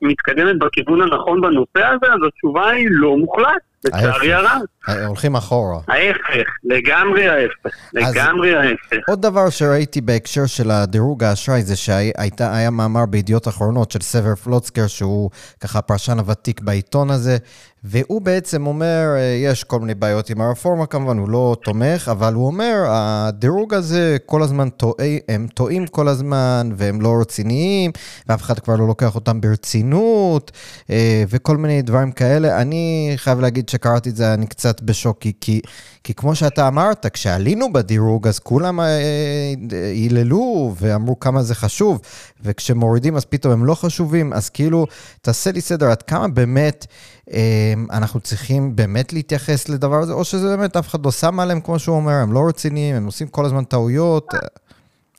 מתקדמת 0.02 0.60
בכיוון 0.60 1.02
הנכון 1.02 1.42
בנושא 1.42 1.86
הזה, 1.86 2.14
אז 2.14 2.20
התשובה 2.28 2.70
היא 2.70 2.88
לא 2.90 3.18
מוחלט. 3.18 3.71
לצערי 3.86 4.34
הרב. 4.34 4.62
הולכים 5.08 5.36
אחורה. 5.36 5.80
ההפך, 5.88 6.50
לגמרי 6.64 7.30
ההפך, 7.30 7.78
לגמרי 7.94 8.56
ההפך. 8.56 8.98
עוד 9.08 9.22
דבר 9.22 9.50
שראיתי 9.50 10.02
בהקשר 10.02 10.46
של 10.46 10.72
הדירוג 10.72 11.24
האשראי 11.24 11.62
זה 11.62 11.76
שהיה 11.76 12.70
מאמר 12.72 13.06
בידיעות 13.06 13.48
אחרונות 13.48 13.92
של 13.92 14.02
סבר 14.02 14.36
פלוצקר, 14.36 14.88
שהוא 14.88 15.30
ככה 15.60 15.80
הפרשן 15.80 16.20
הוותיק 16.20 16.62
בעיתון 16.62 17.10
הזה, 17.12 17.38
והוא 17.84 18.22
בעצם 18.22 18.68
אומר, 18.68 19.08
אה, 19.16 19.22
יש 19.22 19.64
כל 19.64 19.80
מיני 19.80 19.96
בעיות 19.96 20.30
עם 20.30 20.42
הרפורמה 20.42 20.86
כמובן, 20.86 21.18
הוא 21.18 21.30
לא 21.30 21.56
תומך, 21.64 22.10
אבל 22.12 22.34
הוא 22.34 22.48
אומר, 22.48 22.76
הדירוג 22.88 23.74
הזה 23.74 24.18
כל 24.26 24.42
הזמן 24.42 24.70
טועה, 24.70 25.18
הם 25.30 25.48
טועים 25.54 25.88
כל 25.88 26.08
הזמן, 26.08 26.70
והם 26.78 27.02
לא 27.02 27.14
רציניים, 27.22 27.92
ואף 28.30 28.42
אחד 28.42 28.60
כבר 28.60 28.76
לא 28.76 28.88
לוקח 28.88 29.16
אותם 29.16 29.42
ברצינות, 29.42 30.52
אה, 30.90 31.24
וכל 31.30 31.58
מיני 31.58 31.82
דברים 31.82 32.12
כאלה. 32.12 32.62
אני 32.62 33.14
חייב 33.16 33.40
להגיד 33.40 33.70
שקראתי 33.72 34.10
את 34.10 34.16
זה, 34.16 34.34
אני 34.34 34.48
קצת 34.48 34.82
בשוק, 34.82 35.20
כי, 35.42 35.62
כי, 36.04 36.14
כמו 36.14 36.36
שאתה 36.36 36.68
אמרת, 36.68 37.06
כשעלינו 37.14 37.74
בדירוג, 37.74 38.28
אז 38.28 38.40
כולם 38.40 38.80
היללו 38.80 40.74
אה, 40.82 40.88
ואמרו 40.88 41.20
כמה 41.20 41.42
זה 41.42 41.56
חשוב, 41.56 42.02
וכשמורידים 42.42 43.16
אז 43.16 43.26
פתאום 43.26 43.54
הם 43.54 43.66
לא 43.66 43.76
חשובים, 43.76 44.34
אז 44.34 44.50
כאילו, 44.50 44.86
תעשה 45.22 45.52
לי 45.52 45.62
סדר, 45.62 45.92
עד 45.92 46.02
כמה 46.02 46.28
באמת... 46.28 46.86
אמ, 47.32 47.86
אנחנו 47.92 48.20
צריכים 48.20 48.76
באמת 48.76 49.14
להתייחס 49.14 49.70
לדבר 49.70 49.96
הזה, 49.96 50.14
או 50.14 50.26
שזה 50.26 50.58
באמת 50.58 50.76
אף 50.76 50.88
אחד 50.88 51.06
לא 51.06 51.12
שם 51.12 51.40
עליהם, 51.40 51.62
כמו 51.62 51.80
שהוא 51.80 51.96
אומר, 51.96 52.12
הם 52.12 52.34
לא 52.34 52.40
רציניים, 52.50 52.96
הם 52.96 53.06
עושים 53.06 53.28
כל 53.28 53.46
הזמן 53.46 53.64
טעויות. 53.64 54.28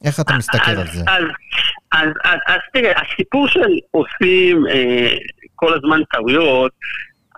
איך 0.04 0.20
אתה 0.20 0.34
מסתכל 0.34 0.70
על 0.70 0.86
זה? 0.86 1.00
אז, 1.06 1.24
אז, 1.92 2.08
אז, 2.24 2.38
אז 2.46 2.60
תראה, 2.72 2.92
הסיפור 3.00 3.48
של 3.48 3.60
עושים 3.90 4.66
אה, 4.70 5.14
כל 5.54 5.74
הזמן 5.74 6.00
טעויות, 6.12 6.72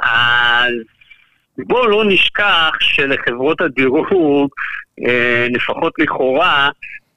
אז 0.03 0.73
בואו 1.59 1.89
לא 1.89 2.05
נשכח 2.05 2.71
שלחברות 2.81 3.61
הדירוג, 3.61 4.49
אה, 5.07 5.47
לפחות 5.51 5.93
לכאורה, 5.99 6.71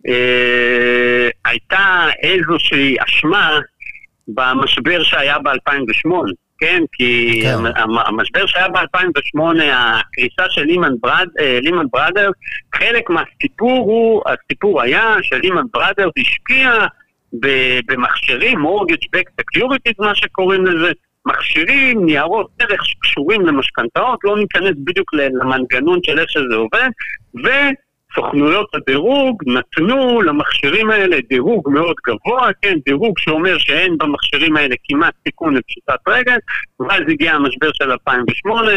אה, 0.08 1.29
הייתה 1.46 2.06
איזושהי 2.24 2.96
אשמה 3.00 3.60
במשבר 4.27 5.03
שהיה 5.03 5.39
ב-2008. 5.39 6.32
כן? 6.60 6.84
כי 6.91 7.41
כן. 7.44 7.82
המשבר 8.06 8.46
שהיה 8.46 8.67
ב-2008, 8.67 9.41
הקריסה 9.74 10.44
של 10.50 10.62
לימן, 10.62 10.94
ברד, 11.01 11.27
אה, 11.39 11.60
לימן 11.62 11.86
בראדרס, 11.91 12.34
חלק 12.75 13.10
מהסיפור 13.10 13.79
הוא, 13.79 14.22
הסיפור 14.25 14.82
היה 14.82 15.15
שלימן 15.22 15.63
בראדרס 15.74 16.12
השקיע 16.17 16.86
במכשירים, 17.86 18.60
mortgage 18.65 19.08
back 19.15 19.41
securities, 19.41 19.96
מה 20.00 20.15
שקוראים 20.15 20.65
לזה, 20.65 20.91
מכשירים, 21.28 22.06
ניירות 22.06 22.48
ערך 22.60 22.86
שקשורים 22.86 23.46
למשכנתאות, 23.46 24.20
לא 24.24 24.38
ניכנס 24.38 24.74
בדיוק 24.84 25.14
למנגנון 25.14 26.00
של 26.04 26.20
איך 26.20 26.30
שזה 26.30 26.56
עובד, 26.56 26.90
וסוכנויות 27.34 28.76
הדירוג 28.76 29.44
נתנו 29.48 30.22
למכשירים 30.22 30.90
האלה 30.92 31.18
דירוג 31.30 31.70
מאוד 31.70 31.96
גבוה, 32.08 32.50
כן, 32.62 32.76
דירוג 32.86 33.20
שאומר 33.20 33.58
שאין 33.58 33.98
במכשירים 33.98 34.58
האלה 34.58 34.76
כמעט 34.84 35.14
סיכון 35.28 35.56
לפשיטת 35.56 36.08
רגל, 36.08 36.38
ואז 36.80 37.02
הגיע 37.10 37.34
המשבר 37.34 37.70
של 37.74 37.92
2008, 37.92 38.72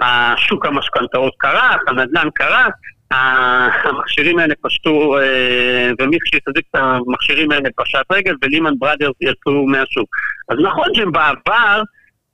השוק 0.00 0.66
המשכנתאות 0.66 1.32
קרס, 1.38 1.80
הנדל"ן 1.88 2.28
קרס, 2.34 2.72
המכשירים 3.10 4.38
האלה 4.38 4.54
פשטו, 4.60 5.18
אה, 5.18 5.90
ומי 5.98 6.16
שהחזיק 6.24 6.64
את 6.70 6.74
המכשירים 6.80 7.50
האלה 7.50 7.68
פשט 7.76 8.12
רגל, 8.12 8.34
ולימן 8.42 8.72
בראדרס 8.78 9.14
יצאו 9.20 9.66
מהשוק. 9.66 10.08
אז 10.48 10.56
נכון 10.62 10.94
שבעבר, 10.94 11.82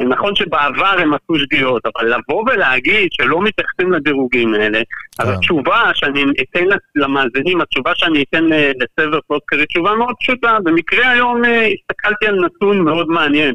נכון 0.01 0.37
שבעבר 0.37 0.97
הם 0.99 1.15
עשו 1.15 1.39
שגיאות, 1.39 1.83
אבל 1.87 2.15
לבוא 2.15 2.45
ולהגיד 2.47 3.09
שלא 3.13 3.43
מתייחסים 3.43 3.93
לדירוגים 3.93 4.55
האלה, 4.55 4.81
אז 5.19 5.29
כן. 5.29 5.35
התשובה 5.35 5.91
שאני 5.95 6.23
אתן 6.43 6.65
למאזינים, 6.97 7.61
התשובה 7.61 7.93
שאני 7.95 8.25
אתן 8.29 8.45
לסבר 8.45 9.19
פלוסקר 9.29 9.57
היא 9.57 9.67
תשובה 9.67 9.95
מאוד 9.95 10.15
פשוטה. 10.21 10.59
במקרה 10.65 11.11
היום 11.11 11.45
אה, 11.45 11.67
הסתכלתי 11.67 12.27
על 12.27 12.45
נתון 12.45 12.81
מאוד 12.81 13.09
מעניין. 13.09 13.55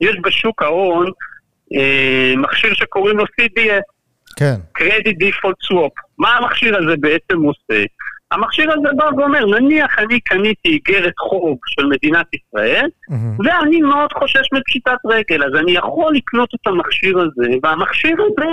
יש 0.00 0.16
בשוק 0.22 0.62
ההון 0.62 1.06
אה, 1.74 2.34
מכשיר 2.36 2.74
שקוראים 2.74 3.18
לו 3.18 3.24
CDS. 3.24 3.82
כן. 4.36 4.54
Credit 4.78 5.16
Default 5.22 5.72
Swap. 5.72 6.05
מה 6.18 6.36
המכשיר 6.36 6.76
הזה 6.76 6.96
בעצם 7.00 7.42
עושה? 7.42 7.84
המכשיר 8.30 8.72
הזה 8.72 8.88
בא 8.96 9.10
ואומר, 9.16 9.46
נניח 9.46 9.98
אני 9.98 10.20
קניתי 10.20 10.68
איגרת 10.68 11.18
חוב 11.18 11.58
של 11.66 11.86
מדינת 11.86 12.26
ישראל, 12.34 12.88
mm-hmm. 13.10 13.46
ואני 13.46 13.80
מאוד 13.80 14.12
חושש 14.12 14.48
מפשיטת 14.52 14.98
רגל, 15.06 15.44
אז 15.44 15.60
אני 15.60 15.72
יכול 15.72 16.14
לקנות 16.14 16.48
את 16.54 16.66
המכשיר 16.66 17.18
הזה, 17.18 17.48
והמכשיר 17.62 18.16
הזה, 18.22 18.50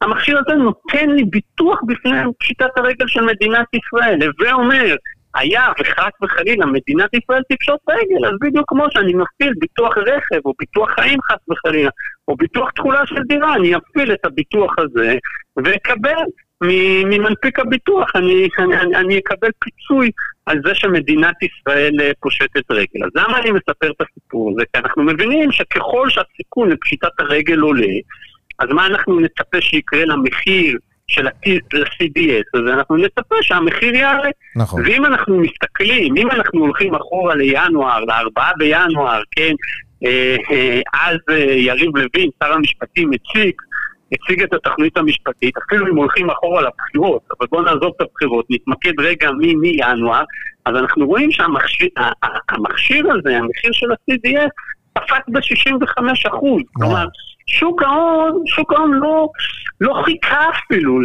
המכשיר 0.00 0.38
הזה 0.38 0.54
נותן 0.54 1.10
לי 1.10 1.24
ביטוח 1.24 1.80
בפני 1.86 2.18
פשיטת 2.38 2.70
הרגל 2.76 3.06
של 3.06 3.20
מדינת 3.20 3.66
ישראל, 3.74 4.18
הווה 4.22 4.52
אומר, 4.52 4.96
היה 5.34 5.66
וחס 5.80 6.10
וחלילה 6.22 6.66
מדינת 6.66 7.10
ישראל 7.14 7.42
תפשוט 7.52 7.80
רגל, 7.90 8.26
אז 8.26 8.32
בדיוק 8.40 8.64
כמו 8.68 8.84
שאני 8.90 9.14
מפעיל 9.14 9.52
ביטוח 9.58 9.98
רכב 9.98 10.40
או 10.44 10.52
ביטוח 10.58 10.90
חיים 10.90 11.18
חס 11.22 11.48
וחלילה, 11.50 11.90
או 12.28 12.36
ביטוח 12.36 12.70
תכולה 12.70 13.06
של 13.06 13.22
דירה, 13.28 13.54
אני 13.54 13.72
אפעיל 13.76 14.12
את 14.12 14.24
הביטוח 14.24 14.74
הזה 14.78 15.14
ואקבל 15.56 16.24
ממנפיק 16.60 17.58
הביטוח, 17.58 18.10
אני, 18.14 18.48
אני, 18.58 18.96
אני 18.96 19.18
אקבל 19.18 19.50
פיצוי 19.58 20.10
על 20.46 20.60
זה 20.64 20.74
שמדינת 20.74 21.36
ישראל 21.42 22.00
אה, 22.00 22.10
פושטת 22.20 22.70
רגל. 22.70 23.04
אז 23.04 23.10
למה 23.14 23.38
אני 23.38 23.50
מספר 23.50 23.90
את 23.90 24.00
הסיפור 24.00 24.50
הזה? 24.50 24.62
כי 24.72 24.80
אנחנו 24.80 25.02
מבינים 25.02 25.52
שככל 25.52 26.10
שהסיכון 26.10 26.70
לפשיטת 26.70 27.20
הרגל 27.20 27.58
עולה, 27.58 27.86
אז 28.58 28.68
מה 28.70 28.86
אנחנו 28.86 29.20
נצפה 29.20 29.60
שיקרה 29.60 30.04
למחיר 30.04 30.78
של 31.08 31.26
ה-CDS, 31.26 32.60
אז 32.60 32.60
אנחנו 32.74 32.96
נצפה 32.96 33.36
שהמחיר 33.42 33.94
יעלה. 33.94 34.30
נכון. 34.56 34.82
ואם 34.86 35.06
אנחנו 35.06 35.38
מסתכלים, 35.38 36.16
אם 36.16 36.30
אנחנו 36.30 36.60
הולכים 36.60 36.94
אחורה 36.94 37.34
לינואר, 37.34 38.04
לארבעה 38.04 38.52
בינואר, 38.58 39.22
כן, 39.30 39.54
אה, 40.06 40.36
אה, 40.50 40.80
אז 40.94 41.16
יריב 41.56 41.96
לוין, 41.96 42.30
שר 42.42 42.52
המשפטים, 42.52 43.10
הציג, 43.12 43.54
הציג 44.12 44.42
את 44.42 44.52
התכנית 44.52 44.96
המשפטית, 44.96 45.54
אפילו 45.56 45.86
אם 45.86 45.96
הולכים 45.96 46.30
אחורה 46.30 46.62
לבחירות, 46.62 47.22
אבל 47.38 47.46
בואו 47.50 47.62
נעזוב 47.62 47.92
את 47.96 48.00
הבחירות, 48.00 48.46
נתמקד 48.50 49.00
רגע 49.00 49.30
מינואר, 49.30 50.24
אז 50.64 50.76
אנחנו 50.76 51.06
רואים 51.06 51.30
שהמכשיר 51.30 53.12
הזה, 53.12 53.36
המחיר 53.36 53.72
של 53.72 53.92
ה-CDS, 53.92 54.50
קפץ 54.92 55.24
ב-65 55.28 56.28
אחוז. 56.28 56.62
כלומר, 56.72 57.06
שוק 57.46 57.82
ההון, 57.82 58.42
שוק 58.46 58.72
ההון 58.72 58.92
לא, 58.92 59.28
לא 59.80 60.02
חיכה 60.04 60.50
אפילו 60.50 61.00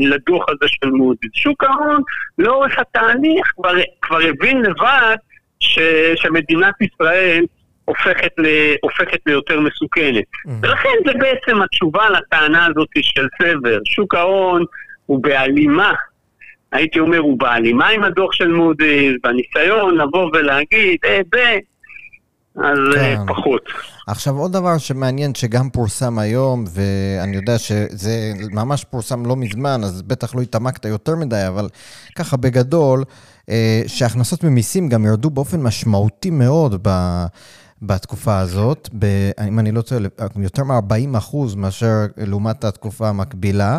לדוח 0.00 0.44
הזה 0.48 0.66
של 0.68 0.90
מודי'ס. 0.90 1.30
שוק 1.34 1.64
ההון, 1.64 2.02
לאורך 2.38 2.78
התהליך, 2.78 3.52
כבר, 3.56 3.74
כבר 4.02 4.18
הבין 4.28 4.62
לבד 4.62 5.16
ש, 5.60 5.78
שמדינת 6.16 6.74
ישראל 6.80 7.44
הופכת, 7.84 8.30
ל, 8.38 8.46
הופכת 8.82 9.18
ליותר 9.26 9.60
מסוכנת. 9.60 10.24
Mm-hmm. 10.24 10.50
ולכן 10.62 10.96
זה 11.06 11.12
בעצם 11.18 11.62
התשובה 11.62 12.10
לטענה 12.10 12.66
הזאת 12.66 12.88
של 13.00 13.26
סבר. 13.42 13.78
שוק 13.84 14.14
ההון 14.14 14.64
הוא 15.06 15.22
בהלימה 15.22 15.92
הייתי 16.72 16.98
אומר, 16.98 17.18
הוא 17.18 17.38
בהלימה 17.38 17.88
עם 17.88 18.04
הדוח 18.04 18.32
של 18.32 18.48
מודי'ס, 18.48 19.14
בניסיון 19.22 19.98
לבוא 19.98 20.30
ולהגיד, 20.32 20.98
אה, 21.04 21.20
ב... 21.32 21.36
אז 22.56 22.78
אה, 22.96 23.16
כן. 23.16 23.26
פחות. 23.26 23.62
עכשיו 24.06 24.36
עוד 24.36 24.52
דבר 24.52 24.78
שמעניין 24.78 25.34
שגם 25.34 25.70
פורסם 25.70 26.18
היום, 26.18 26.64
ואני 26.74 27.36
יודע 27.36 27.58
שזה 27.58 28.32
ממש 28.52 28.84
פורסם 28.84 29.26
לא 29.26 29.36
מזמן, 29.36 29.80
אז 29.84 30.02
בטח 30.02 30.34
לא 30.34 30.40
התעמקת 30.40 30.84
יותר 30.84 31.16
מדי, 31.16 31.44
אבל 31.48 31.68
ככה 32.14 32.36
בגדול, 32.36 33.04
אה, 33.50 33.82
שהכנסות 33.86 34.44
ממיסים 34.44 34.88
גם 34.88 35.06
ירדו 35.06 35.30
באופן 35.30 35.60
משמעותי 35.62 36.30
מאוד 36.30 36.88
ב... 36.88 36.88
בתקופה 37.82 38.38
הזאת, 38.38 38.88
ב, 38.98 39.30
אם 39.48 39.58
אני 39.58 39.72
לא 39.72 39.82
טועה, 39.82 40.00
יותר 40.36 40.64
מ-40 40.64 41.18
אחוז 41.18 41.54
מאשר 41.54 42.06
לעומת 42.16 42.64
התקופה 42.64 43.08
המקבילה. 43.08 43.78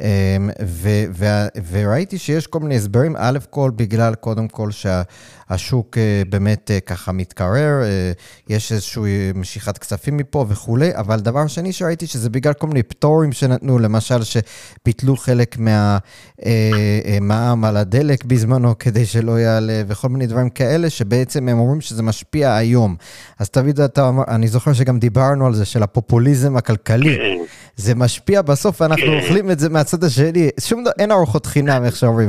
אמ, 0.00 0.50
ו- 0.64 1.04
ו- 1.14 1.48
וראיתי 1.70 2.18
שיש 2.18 2.46
כל 2.46 2.60
מיני 2.60 2.76
הסברים, 2.76 3.16
א' 3.18 3.38
כל 3.50 3.70
בגלל 3.76 4.14
קודם 4.14 4.48
כל 4.48 4.70
שהשוק 4.70 5.06
אה, 5.50 6.22
באמת 6.28 6.70
אה, 6.70 6.80
ככה 6.80 7.12
מתקרר, 7.12 7.82
אה, 7.82 8.12
יש 8.48 8.72
איזושהי 8.72 9.32
משיכת 9.34 9.78
כספים 9.78 10.16
מפה 10.16 10.44
וכולי, 10.48 10.96
אבל 10.96 11.20
דבר 11.20 11.46
שני 11.46 11.72
שראיתי 11.72 12.06
שזה 12.06 12.30
בגלל 12.30 12.52
כל 12.52 12.66
מיני 12.66 12.82
פטורים 12.82 13.32
שנתנו, 13.32 13.78
למשל 13.78 14.18
שביטלו 14.22 15.16
חלק 15.16 15.56
מהמע"מ 15.58 17.64
על 17.64 17.76
הדלק 17.76 18.24
בזמנו 18.24 18.74
כדי 18.78 19.06
שלא 19.06 19.40
יעלה, 19.40 19.82
וכל 19.88 20.08
מיני 20.08 20.26
דברים 20.26 20.50
כאלה, 20.50 20.90
שבעצם 20.90 21.48
הם 21.48 21.58
אומרים 21.58 21.80
שזה 21.80 22.02
משפיע 22.02 22.54
היום. 22.54 22.96
אז 23.38 23.50
תמיד 23.50 23.80
אתה 23.80 24.08
אמר, 24.08 24.24
אני 24.28 24.48
זוכר 24.48 24.72
שגם 24.72 24.98
דיברנו 24.98 25.46
על 25.46 25.54
זה, 25.54 25.64
של 25.64 25.82
הפופוליזם 25.82 26.56
הכלכלי. 26.56 27.38
זה 27.78 27.94
משפיע 27.94 28.42
בסוף, 28.42 28.82
אנחנו 28.82 29.06
כן. 29.06 29.18
אוכלים 29.18 29.50
את 29.50 29.58
זה 29.58 29.68
מהצד 29.68 30.04
השני. 30.04 30.48
שום 30.60 30.82
דבר, 30.82 30.90
אין 30.98 31.12
ארוחות 31.12 31.46
חינם, 31.46 31.84
איך 31.84 31.96
שאומרים. 31.96 32.28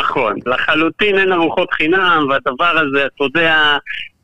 נכון, 0.00 0.36
לחלוטין 0.46 1.18
אין 1.18 1.32
ארוחות 1.32 1.72
חינם, 1.72 2.26
והדבר 2.34 2.78
הזה, 2.78 3.06
אתה 3.06 3.24
יודע, 3.24 3.76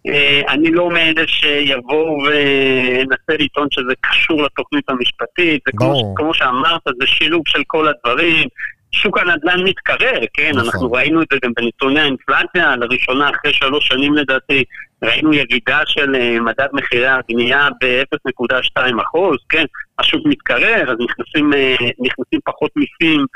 אה, 0.06 0.40
אני 0.48 0.70
לא 0.70 0.90
מאלה 0.90 1.22
שיבואו 1.26 2.18
וינסה 2.22 3.44
לטעון 3.44 3.68
שזה 3.70 3.92
קשור 4.00 4.42
לתוכנית 4.42 4.90
המשפטית, 4.90 5.62
זה 5.66 5.72
כמו, 5.76 6.14
כמו 6.16 6.34
שאמרת, 6.34 6.82
זה 7.00 7.06
שילוב 7.06 7.42
של 7.46 7.62
כל 7.66 7.88
הדברים. 7.88 8.48
שוק 8.92 9.18
הנדל"ן 9.18 9.64
מתקרר, 9.64 10.20
כן? 10.34 10.50
נכון. 10.54 10.64
אנחנו 10.64 10.92
ראינו 10.92 11.22
את 11.22 11.26
זה 11.32 11.38
גם 11.42 11.52
בנתוני 11.56 12.00
האינפלציה, 12.00 12.76
לראשונה 12.76 13.30
אחרי 13.30 13.52
שלוש 13.52 13.88
שנים 13.88 14.14
לדעתי, 14.14 14.64
ראינו 15.04 15.32
ירידה 15.32 15.80
של 15.86 16.14
אה, 16.14 16.40
מדד 16.40 16.68
מחירי 16.72 17.06
הבנייה 17.06 17.68
ב-0.2 17.80 19.02
אחוז, 19.02 19.36
כן? 19.48 19.64
השוק 19.98 20.22
מתקרר, 20.26 20.90
אז 20.90 20.96
נכנסים, 21.00 21.52
אה, 21.54 21.74
נכנסים 21.80 22.40
פחות 22.44 22.70
מיסים 22.76 23.26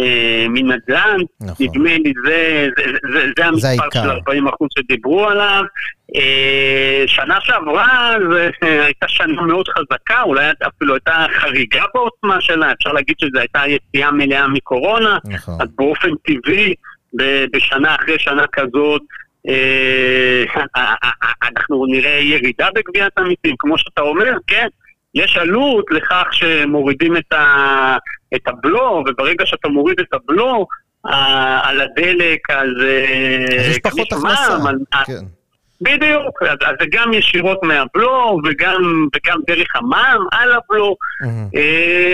אה, 0.00 0.46
מנדל"ן, 0.48 1.16
נכון. 1.40 1.66
נדמה 1.66 1.98
לי 1.98 2.12
זה, 2.24 2.68
זה, 2.76 2.84
זה, 3.12 3.26
זה 3.38 3.46
המספר 3.46 3.88
של 3.92 4.10
40 4.10 4.48
אחוז 4.48 4.68
שדיברו 4.78 5.28
עליו. 5.28 5.62
אה, 6.16 7.02
שנה 7.06 7.38
שעברה 7.40 8.14
זו 8.30 8.36
אה, 8.36 8.84
הייתה 8.84 9.08
שנה 9.08 9.42
מאוד 9.42 9.68
חזקה, 9.68 10.22
אולי 10.22 10.50
אפילו 10.66 10.94
הייתה 10.94 11.26
חריגה 11.40 11.84
בעוצמה 11.94 12.40
שלה, 12.40 12.72
אפשר 12.72 12.92
להגיד 12.92 13.16
שזו 13.18 13.38
הייתה 13.38 13.62
יציאה 13.66 14.10
מלאה 14.10 14.48
מקורונה, 14.48 15.18
נכון. 15.24 15.54
אז 15.60 15.68
באופן 15.76 16.08
טבעי, 16.24 16.74
בשנה 17.52 17.94
אחרי 17.94 18.18
שנה 18.18 18.46
כזאת, 18.52 19.02
אה, 19.48 20.44
אנחנו 21.42 21.86
נראה 21.86 22.20
ירידה 22.20 22.68
בגביית 22.74 23.12
המיסים, 23.18 23.54
כמו 23.58 23.78
שאתה 23.78 24.00
אומר, 24.00 24.32
כן, 24.46 24.66
יש 25.14 25.36
עלות 25.36 25.84
לכך 25.90 26.26
שמורידים 26.32 27.16
את, 27.16 27.32
ה, 27.32 27.96
את 28.34 28.48
הבלו, 28.48 29.04
וברגע 29.06 29.46
שאתה 29.46 29.68
מוריד 29.68 30.00
את 30.00 30.14
הבלו 30.14 30.66
על 31.62 31.80
הדלק, 31.80 32.50
אז... 32.50 32.68
אז 33.58 33.68
יש 33.68 33.78
פחות 33.78 34.12
הכנסה, 34.12 34.58
כן. 35.06 35.24
בדיוק, 35.82 36.42
אז, 36.42 36.58
אז 36.64 36.74
זה 36.80 36.86
גם 36.92 37.12
ישירות 37.12 37.62
מהבלו 37.62 38.40
וגם, 38.44 39.06
וגם 39.14 39.40
דרך 39.46 39.76
המע"מ 39.76 40.26
על 40.32 40.52
הבלו. 40.52 40.96
Mm-hmm. 41.24 41.58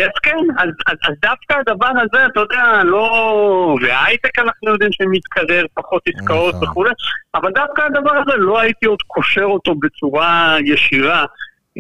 אז 0.05 0.18
כן, 0.22 0.38
אז, 0.59 0.68
אז, 0.87 0.96
אז 1.09 1.14
דווקא 1.22 1.55
הדבר 1.61 1.90
הזה, 2.02 2.26
אתה 2.26 2.40
יודע, 2.40 2.83
לא... 2.85 3.76
וההייטק 3.83 4.38
אנחנו 4.38 4.70
יודעים 4.70 4.92
שמתקרר, 4.92 5.64
פחות 5.74 6.02
עסקאות 6.07 6.55
mm-hmm. 6.55 6.64
וכולי, 6.64 6.90
אבל 7.35 7.50
דווקא 7.52 7.83
הדבר 7.83 8.16
הזה, 8.16 8.37
לא 8.37 8.61
הייתי 8.61 8.87
עוד 8.87 9.02
קושר 9.07 9.44
אותו 9.44 9.74
בצורה 9.74 10.57
ישירה 10.64 11.24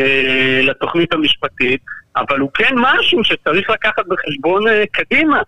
אה, 0.00 0.60
לתוכנית 0.62 1.12
המשפטית, 1.12 1.82
אבל 2.16 2.38
הוא 2.38 2.50
כן 2.54 2.74
משהו 2.76 3.24
שצריך 3.24 3.70
לקחת 3.70 4.04
בחשבון 4.08 4.68
אה, 4.68 4.84
קדימה. 4.92 5.40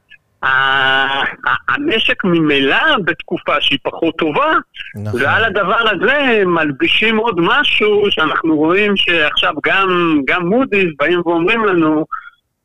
המשק 1.68 2.24
ממילא 2.24 2.96
בתקופה 3.04 3.52
שהיא 3.60 3.78
פחות 3.82 4.16
טובה, 4.18 4.52
נכון. 4.94 5.22
ועל 5.22 5.44
הדבר 5.44 5.78
הזה 5.90 6.42
מלבישים 6.46 7.16
עוד 7.16 7.34
משהו 7.38 8.02
שאנחנו 8.10 8.56
רואים 8.56 8.96
שעכשיו 8.96 9.54
גם, 9.66 10.20
גם 10.24 10.46
מודי'ס 10.46 10.88
באים 10.98 11.20
ואומרים 11.24 11.64
לנו, 11.64 12.04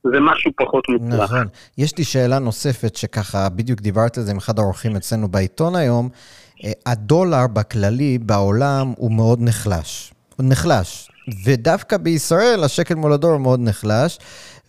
זה 0.03 0.19
משהו 0.19 0.51
פחות 0.55 0.89
מוצלח. 0.89 1.23
נכון. 1.23 1.47
יש 1.77 1.97
לי 1.97 2.03
שאלה 2.03 2.39
נוספת 2.39 2.95
שככה, 2.95 3.49
בדיוק 3.49 3.81
דיברתי 3.81 4.19
על 4.19 4.25
זה 4.25 4.31
עם 4.31 4.37
אחד 4.37 4.59
האורחים 4.59 4.95
אצלנו 4.95 5.27
בעיתון 5.27 5.75
היום. 5.75 6.09
אה, 6.63 6.71
הדולר 6.85 7.47
בכללי 7.53 8.17
בעולם 8.17 8.93
הוא 8.97 9.11
מאוד 9.11 9.39
נחלש. 9.41 10.13
הוא 10.35 10.45
נחלש. 10.49 11.09
ודווקא 11.45 11.97
בישראל 11.97 12.63
השקל 12.63 12.95
מול 12.95 13.13
הדולר 13.13 13.37
מאוד 13.37 13.59
נחלש. 13.59 14.19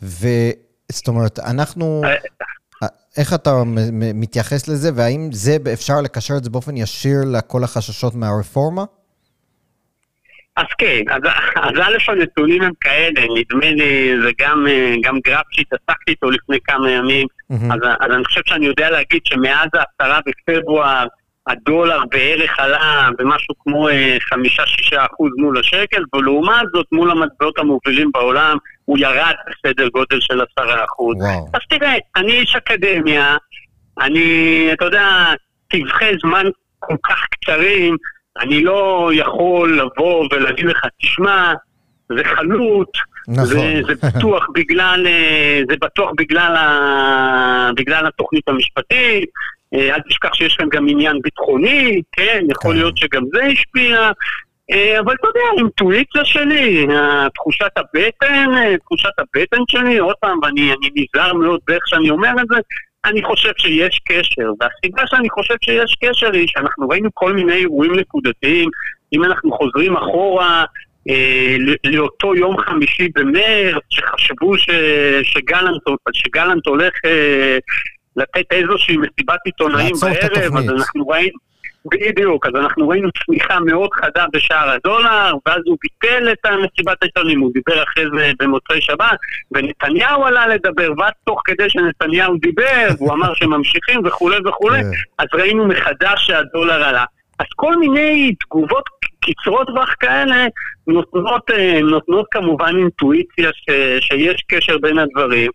וזאת 0.03 1.09
אומרת, 1.09 1.38
אנחנו... 1.38 2.03
אה, 2.05 2.88
איך 3.17 3.35
אתה 3.35 3.62
מתייחס 4.14 4.69
לזה, 4.69 4.90
והאם 4.95 5.29
זה, 5.33 5.57
אפשר 5.73 6.01
לקשר 6.01 6.35
את 6.37 6.45
זה 6.45 6.51
באופן 6.51 6.77
ישיר 6.77 7.19
לכל 7.33 7.64
החששות 7.64 8.14
מהרפורמה? 8.14 8.85
אז 10.57 10.67
כן, 10.79 11.03
אז, 11.11 11.23
אז 11.57 11.73
א', 11.83 12.11
הנתונים 12.11 12.62
הם 12.62 12.73
כאלה, 12.81 13.21
נדמה 13.37 13.71
לי, 13.71 14.14
זה 14.23 14.31
גם, 14.40 14.67
גם 15.03 15.19
גרף 15.25 15.45
שהתעסקתי 15.51 16.11
איתו 16.11 16.31
לפני 16.31 16.59
כמה 16.64 16.90
ימים, 16.90 17.27
mm-hmm. 17.53 17.75
אז, 17.75 17.81
אז 18.01 18.11
אני 18.14 18.25
חושב 18.25 18.40
שאני 18.47 18.67
יודע 18.67 18.90
להגיד 18.90 19.21
שמאז 19.25 19.69
העשרה 19.75 20.21
בפברואר 20.27 21.07
הדולר 21.47 22.01
בערך 22.11 22.59
עלה 22.59 23.09
במשהו 23.19 23.55
כמו 23.59 23.89
אה, 23.89 24.17
חמישה-שישה 24.21 25.07
אחוז 25.07 25.31
מול 25.39 25.59
השקל, 25.59 26.03
ולעומת 26.15 26.67
זאת 26.75 26.87
מול 26.93 27.11
המטבעות 27.11 27.59
המובילים 27.59 28.11
בעולם 28.15 28.57
הוא 28.85 28.99
ירד 28.99 29.35
בסדר 29.51 29.89
גודל 29.89 30.21
של 30.21 30.41
עשרה 30.41 30.85
אחוז. 30.85 31.17
אז 31.55 31.61
תראה, 31.71 31.95
אני 32.17 32.33
איש 32.33 32.57
אקדמיה, 32.57 33.37
אני, 34.01 34.69
אתה 34.73 34.85
יודע, 34.85 35.09
טווחי 35.69 36.13
זמן 36.23 36.47
כל 36.79 36.97
כך 37.03 37.27
קצרים, 37.31 37.97
אני 38.41 38.65
לא 38.65 39.11
יכול 39.15 39.79
לבוא 39.79 40.29
ולהגיד 40.33 40.67
לך, 40.67 40.81
תשמע, 41.03 41.53
זה 42.09 42.25
חלוט, 42.25 42.91
נכון. 43.29 43.47
זה, 43.47 43.81
זה 43.87 44.09
בטוח 44.09 44.47
בגלל, 44.55 45.07
אה, 45.07 45.61
זה 45.71 45.77
בטוח 45.81 46.11
בגלל, 46.17 46.57
ה, 46.57 47.71
בגלל 47.77 48.07
התוכנית 48.07 48.49
המשפטית, 48.49 49.31
אל 49.75 50.01
תשכח 50.09 50.35
שיש 50.35 50.55
כאן 50.55 50.69
גם 50.69 50.89
עניין 50.89 51.19
ביטחוני, 51.23 52.03
כן, 52.13 52.45
יכול 52.51 52.73
כן. 52.73 52.79
להיות 52.79 52.97
שגם 52.97 53.23
זה 53.35 53.45
השפיע. 53.45 54.11
אה, 54.73 55.01
אבל 55.01 55.15
אתה 55.21 55.29
יודע, 55.29 55.41
האינטואיציה 55.57 56.25
שלי, 56.25 56.87
תחושת 57.35 57.71
הבטן, 57.77 58.77
תחושת 58.79 59.11
הבטן 59.19 59.63
שלי, 59.69 59.99
עוד 59.99 60.17
פעם, 60.21 60.39
ואני 60.43 60.73
נזהר 60.95 61.35
מאוד 61.35 61.61
באיך 61.67 61.83
שאני 61.87 62.11
אומר 62.11 62.31
את 62.41 62.47
זה, 62.51 62.57
אני 63.05 63.23
חושב 63.23 63.53
שיש 63.59 64.01
קשר, 64.09 64.51
והסיבה 64.61 65.03
שאני 65.07 65.31
חושב 65.31 65.55
שיש 65.65 65.97
קשר 66.05 66.33
היא 66.33 66.49
שאנחנו 66.49 66.89
ראינו 66.89 67.11
כל 67.15 67.33
מיני 67.33 67.55
אירועים 67.55 67.95
נקודתיים, 67.95 68.69
אם 69.13 69.25
אנחנו 69.25 69.53
חוזרים 69.53 69.97
אחורה 69.97 70.65
אה, 71.11 71.57
לאותו 71.85 72.35
יום 72.35 72.57
חמישי 72.59 73.09
במרץ, 73.15 73.83
שחשבו 73.91 74.59
ש, 74.59 74.71
שגלנט, 75.23 75.83
שגלנט 76.13 76.67
הולך 76.67 76.93
אה, 77.05 77.59
לתת 78.16 78.53
איזושהי 78.53 78.96
מסיבת 78.96 79.38
עיתונאים 79.44 79.94
בערב, 80.03 80.57
אז 80.57 80.70
אנחנו 80.70 81.09
ראינו... 81.09 81.38
בדיוק, 81.87 82.46
אז 82.46 82.53
אנחנו 82.57 82.88
ראינו 82.88 83.09
צמיחה 83.24 83.61
מאוד 83.61 83.90
חדה 83.92 84.24
בשער 84.33 84.70
הדולר, 84.70 85.33
ואז 85.46 85.61
הוא 85.66 85.77
ביטל 85.83 86.33
את 86.33 86.46
המסיבת 86.46 87.03
העיתונים, 87.03 87.40
הוא 87.40 87.50
דיבר 87.55 87.83
אחרי 87.83 88.05
זה 88.16 88.33
במוצאי 88.38 88.81
שבת, 88.81 89.18
ונתניהו 89.53 90.24
עלה 90.24 90.46
לדבר, 90.46 90.92
ואז 90.98 91.12
תוך 91.24 91.42
כדי 91.44 91.70
שנתניהו 91.70 92.37
דיבר, 92.37 92.88
הוא 92.98 93.12
אמר 93.12 93.35
שממשיכים 93.35 94.00
וכולי 94.05 94.37
וכולי, 94.46 94.83
כן. 94.83 94.88
אז 95.18 95.27
ראינו 95.35 95.66
מחדש 95.66 96.27
שהדולר 96.27 96.85
עלה. 96.85 97.05
אז 97.38 97.46
כל 97.57 97.77
מיני 97.77 98.35
תגובות 98.40 98.85
קצרות 99.20 99.66
טווח 99.66 99.94
כאלה 100.00 100.46
נותנות, 100.87 101.50
אה, 101.50 101.81
נותנות 101.81 102.27
כמובן 102.31 102.74
אינטואיציה 102.79 103.50
ש, 103.53 103.70
שיש 104.00 104.44
קשר 104.48 104.79
בין 104.79 104.98
הדברים. 104.98 105.50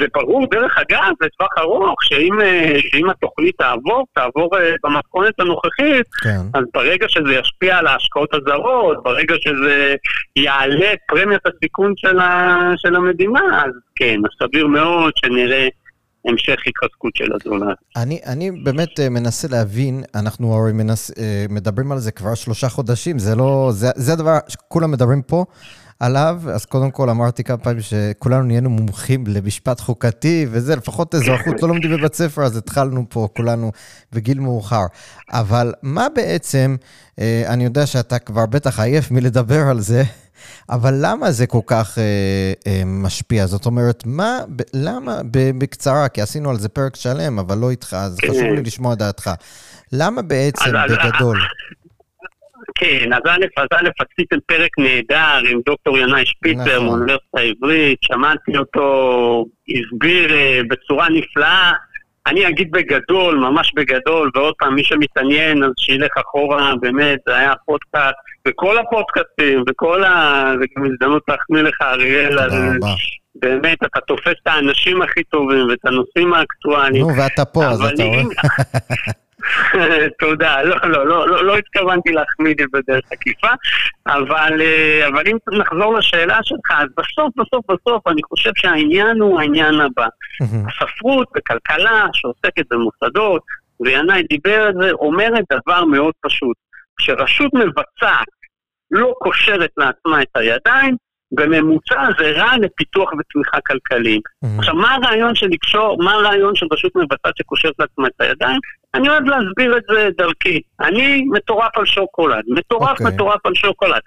וברור, 0.00 0.46
דרך 0.50 0.78
אגב, 0.78 1.12
לטווח 1.20 1.48
ארוך, 1.58 2.04
שאם, 2.04 2.40
אה, 2.40 2.76
שאם 2.78 3.10
התוכנית 3.10 3.54
תעבור, 3.58 4.04
תעבור 4.14 4.58
אה, 4.58 4.72
במתכונת 4.84 5.40
הנוכחית, 5.40 6.06
כן. 6.22 6.40
אז 6.54 6.64
ברגע 6.74 7.08
שזה 7.08 7.34
ישפיע 7.34 7.78
על 7.78 7.86
ההשקעות 7.86 8.34
הזרות, 8.34 9.02
ברגע 9.02 9.34
שזה 9.40 9.94
יעלה 10.36 10.92
את 10.92 10.98
פרמיית 11.08 11.42
הסיכון 11.46 11.92
של, 11.96 12.18
ה, 12.18 12.58
של 12.76 12.96
המדינה, 12.96 13.64
אז 13.64 13.72
כן, 13.96 14.16
סביר 14.42 14.66
מאוד 14.66 15.12
שנראה... 15.16 15.68
המשך 16.28 16.56
התחזקות 16.66 17.16
של 17.16 17.32
הדולר. 17.32 17.74
אני, 17.96 18.20
אני 18.26 18.50
באמת 18.50 19.00
אה, 19.00 19.08
מנסה 19.08 19.48
להבין, 19.50 20.02
אנחנו 20.14 20.54
הרי 20.54 20.72
מנס, 20.72 21.10
מדברים 21.48 21.92
על 21.92 21.98
זה 21.98 22.12
כבר 22.12 22.34
שלושה 22.34 22.68
חודשים, 22.68 23.18
זה 23.18 23.34
לא, 23.36 23.68
זה, 23.72 23.86
זה 23.96 24.12
הדבר 24.12 24.38
שכולם 24.48 24.90
מדברים 24.90 25.22
פה. 25.22 25.44
עליו, 26.00 26.42
אז 26.52 26.64
קודם 26.64 26.90
כל 26.90 27.10
אמרתי 27.10 27.44
כמה 27.44 27.56
פעמים 27.56 27.80
שכולנו 27.80 28.42
נהיינו 28.42 28.70
מומחים 28.70 29.24
למשפט 29.26 29.80
חוקתי 29.80 30.46
וזה, 30.50 30.76
לפחות 30.76 31.14
אזרחות 31.14 31.62
לא 31.62 31.68
לומדים 31.68 31.90
בבית 31.90 32.14
ספר, 32.14 32.42
אז 32.42 32.56
התחלנו 32.56 33.04
פה 33.08 33.28
כולנו 33.36 33.72
בגיל 34.12 34.40
מאוחר. 34.40 34.84
אבל 35.32 35.72
מה 35.82 36.06
בעצם, 36.14 36.76
אה, 37.18 37.44
אני 37.46 37.64
יודע 37.64 37.86
שאתה 37.86 38.18
כבר 38.18 38.46
בטח 38.46 38.80
עייף 38.80 39.10
מלדבר 39.10 39.68
על 39.70 39.80
זה, 39.80 40.02
אבל 40.70 40.94
למה 41.00 41.32
זה 41.32 41.46
כל 41.46 41.60
כך 41.66 41.98
אה, 41.98 42.02
אה, 42.66 42.82
משפיע? 42.86 43.46
זאת 43.46 43.66
אומרת, 43.66 44.02
מה, 44.06 44.38
ב, 44.56 44.62
למה, 44.74 45.20
בקצרה, 45.30 46.08
כי 46.08 46.22
עשינו 46.22 46.50
על 46.50 46.58
זה 46.58 46.68
פרק 46.68 46.96
שלם, 46.96 47.38
אבל 47.38 47.58
לא 47.58 47.70
איתך, 47.70 47.96
אז 48.00 48.16
חשוב 48.30 48.42
לי 48.42 48.62
לשמוע 48.62 48.92
את 48.92 48.98
דעתך. 48.98 49.30
למה 49.92 50.22
בעצם, 50.22 50.70
בגדול... 50.90 51.38
כן, 52.74 53.12
אז 53.12 53.20
א', 53.28 53.44
אז 53.56 53.66
א', 53.74 53.88
עשיתם 53.98 54.36
פרק 54.46 54.70
נהדר 54.78 55.48
עם 55.50 55.60
דוקטור 55.66 55.98
ינאי 55.98 56.26
שפיצר 56.26 56.76
נכון. 56.76 56.86
מאוניברסיטה 56.86 57.38
העברית, 57.40 57.98
שמעתי 58.02 58.56
אותו, 58.56 59.46
הסביר 59.68 60.34
אה, 60.34 60.60
בצורה 60.68 61.08
נפלאה. 61.08 61.72
אני 62.26 62.48
אגיד 62.48 62.70
בגדול, 62.70 63.36
ממש 63.36 63.72
בגדול, 63.74 64.30
ועוד 64.34 64.54
פעם, 64.58 64.74
מי 64.74 64.84
שמתעניין, 64.84 65.64
אז 65.64 65.70
שילך 65.78 66.18
אחורה, 66.18 66.72
באמת, 66.80 67.18
זה 67.26 67.36
היה 67.36 67.52
פודקאסט, 67.66 68.14
וכל 68.48 68.78
הפודקאסטים, 68.78 69.64
וכל 69.68 70.04
ה... 70.04 70.44
זה 70.60 70.64
גם 70.76 70.84
הזדמנות 70.84 71.22
להחמיא 71.28 71.62
לך, 71.62 71.82
אריאל, 71.82 72.38
על... 72.38 72.50
באמת, 73.34 73.78
אתה 73.84 74.00
תופס 74.00 74.34
את 74.42 74.46
האנשים 74.46 75.02
הכי 75.02 75.22
טובים 75.22 75.68
ואת 75.68 75.78
הנושאים 75.84 76.34
האקטואליים. 76.34 77.02
נו, 77.02 77.16
ואתה 77.16 77.44
פה, 77.44 77.64
אז 77.64 77.82
אתה 77.82 78.04
רואה. 78.04 78.22
תודה, 80.20 80.62
לא, 80.62 80.76
לא, 80.82 81.06
לא, 81.06 81.28
לא, 81.28 81.44
לא 81.44 81.56
התכוונתי 81.56 82.12
להחמיא 82.12 82.54
לי 82.58 82.66
בדרך 82.72 83.04
עקיפה, 83.10 83.52
אבל, 84.06 84.60
אה, 84.62 85.08
אבל 85.08 85.22
אם 85.26 85.36
נחזור 85.58 85.94
לשאלה 85.94 86.38
שלך, 86.42 86.70
אז 86.70 86.88
בסוף, 86.96 87.32
בסוף, 87.36 87.64
בסוף, 87.70 88.06
אני 88.06 88.22
חושב 88.22 88.50
שהעניין 88.56 89.20
הוא 89.20 89.40
העניין 89.40 89.80
הבא. 89.80 90.06
הספרות 90.40 91.28
וכלכלה 91.36 92.06
שעוסקת 92.12 92.64
במוסדות, 92.70 93.42
וינאי 93.80 94.22
דיבר 94.22 94.62
על 94.62 94.72
זה, 94.80 94.90
אומרת 94.92 95.44
דבר 95.52 95.84
מאוד 95.84 96.14
פשוט. 96.20 96.56
כשרשות 96.96 97.54
מבצעת 97.54 98.28
לא 98.90 99.14
קושרת 99.18 99.70
לעצמה 99.76 100.22
את 100.22 100.28
הידיים, 100.34 100.96
בממוצע 101.34 102.06
זה 102.18 102.30
רע 102.30 102.52
לפיתוח 102.60 103.10
וצמיחה 103.12 103.58
כלכליים. 103.66 104.20
Mm-hmm. 104.20 104.58
עכשיו, 104.58 104.74
מה 104.74 104.94
הרעיון 104.94 105.34
של 105.34 105.46
לקשור, 105.46 106.02
מה 106.02 106.12
הרעיון 106.12 106.54
של 106.54 106.66
רשות 106.72 106.96
מבצעת 106.96 107.36
שקושרת 107.36 107.74
לעצמה 107.78 108.06
את 108.06 108.20
הידיים? 108.20 108.60
אני 108.94 109.08
אוהב 109.08 109.24
להסביר 109.24 109.76
את 109.76 109.82
זה 109.90 110.08
דרכי. 110.18 110.60
אני 110.80 111.24
מטורף 111.32 111.78
על 111.78 111.86
שוקולד, 111.86 112.44
מטורף 112.48 112.88
okay. 112.88 112.92
אוקיי. 112.92 113.06
מטורף 113.06 113.46
על 113.46 113.54
שוקולד. 113.54 114.00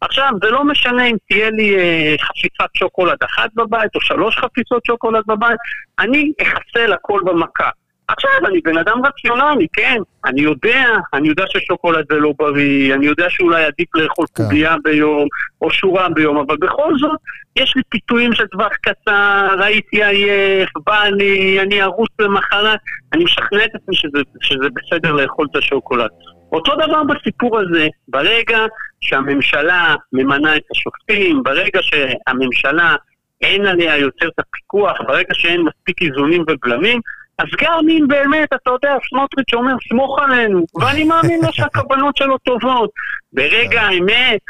עכשיו, 0.00 0.30
זה 0.42 0.50
לא 0.50 0.64
משנה 0.64 1.06
אם 1.06 1.16
תהיה 1.28 1.50
לי 1.50 1.76
אה, 1.76 2.14
חפיסת 2.20 2.70
שוקולד 2.74 3.16
אחת 3.24 3.50
בבית 3.54 3.94
או 3.94 4.00
שלוש 4.00 4.36
חפיסות 4.36 4.84
שוקולד 4.84 5.22
בבית, 5.26 5.58
אני 5.98 6.32
אחסל 6.42 6.92
הכל 6.92 7.20
במכה. 7.24 7.70
עכשיו, 8.12 8.46
אני 8.46 8.60
בן 8.60 8.78
אדם 8.78 9.00
רציונלי, 9.06 9.66
כן, 9.72 9.96
אני 10.24 10.40
יודע, 10.40 10.84
אני 11.14 11.28
יודע 11.28 11.44
ששוקולד 11.48 12.04
זה 12.12 12.18
לא 12.18 12.32
בריא, 12.38 12.94
אני 12.94 13.06
יודע 13.06 13.26
שאולי 13.28 13.64
עדיף 13.64 13.88
לאכול 13.94 14.26
כן. 14.34 14.42
קובייה 14.42 14.76
ביום, 14.84 15.28
או 15.62 15.70
שורה 15.70 16.08
ביום, 16.08 16.36
אבל 16.36 16.56
בכל 16.56 16.98
זאת, 16.98 17.18
יש 17.56 17.76
לי 17.76 17.82
פיתויים 17.88 18.32
של 18.32 18.46
טווח 18.46 18.72
קצר, 18.82 19.62
הייתי 19.62 20.04
עייף, 20.04 20.70
בא 20.86 21.04
לי, 21.04 21.60
אני 21.60 21.82
ארוס 21.82 22.08
למחרת, 22.18 22.78
אני 23.12 23.24
משכנע 23.24 23.64
את 23.64 23.70
עצמי 23.74 23.96
שזה, 23.96 24.18
שזה 24.40 24.66
בסדר 24.74 25.12
לאכול 25.12 25.46
את 25.50 25.56
השוקולד. 25.56 26.10
אותו 26.52 26.72
דבר 26.74 27.02
בסיפור 27.04 27.58
הזה, 27.58 27.88
ברגע 28.08 28.58
שהממשלה 29.00 29.94
ממנה 30.12 30.56
את 30.56 30.62
השופטים, 30.70 31.42
ברגע 31.42 31.80
שהממשלה 31.82 32.96
אין 33.40 33.66
עליה 33.66 33.96
יותר 33.96 34.28
את 34.28 34.38
הפיקוח, 34.38 34.96
ברגע 35.06 35.34
שאין 35.34 35.60
מספיק 35.62 36.02
איזונים 36.02 36.44
ובלמים, 36.48 37.00
אז 37.40 37.46
גם 37.60 37.80
אם 37.90 38.04
באמת, 38.08 38.48
אתה 38.52 38.70
יודע, 38.70 38.96
סמוטריץ' 39.08 39.54
אומר, 39.54 39.74
סמוך 39.88 40.18
עלינו, 40.18 40.64
ואני 40.80 41.04
מאמין 41.04 41.40
לו 41.44 41.52
שהכוונות 41.52 42.16
שלו 42.16 42.38
טובות. 42.38 42.90
ברגע 43.32 43.82
האמת, 43.82 44.40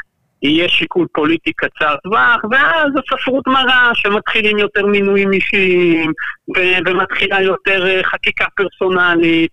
יהיה 0.43 0.69
שיקול 0.69 1.07
פוליטי 1.13 1.51
קצר 1.53 1.95
טווח, 2.03 2.37
ואז 2.51 2.87
הספרות 2.97 3.47
מראה 3.47 3.89
שמתחילים 3.93 4.57
יותר 4.57 4.85
מינויים 4.85 5.31
אישיים, 5.33 6.11
ו- 6.57 6.77
ומתחילה 6.85 7.41
יותר 7.41 7.87
אה, 7.87 8.03
חקיקה 8.03 8.45
פרסונלית, 8.55 9.51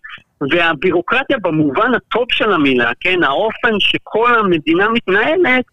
והבירוקרטיה 0.50 1.36
במובן 1.42 1.94
הטוב 1.94 2.26
של 2.30 2.52
המילה, 2.52 2.90
כן, 3.00 3.22
האופן 3.22 3.72
שכל 3.78 4.38
המדינה 4.38 4.88
מתנהלת, 4.88 5.64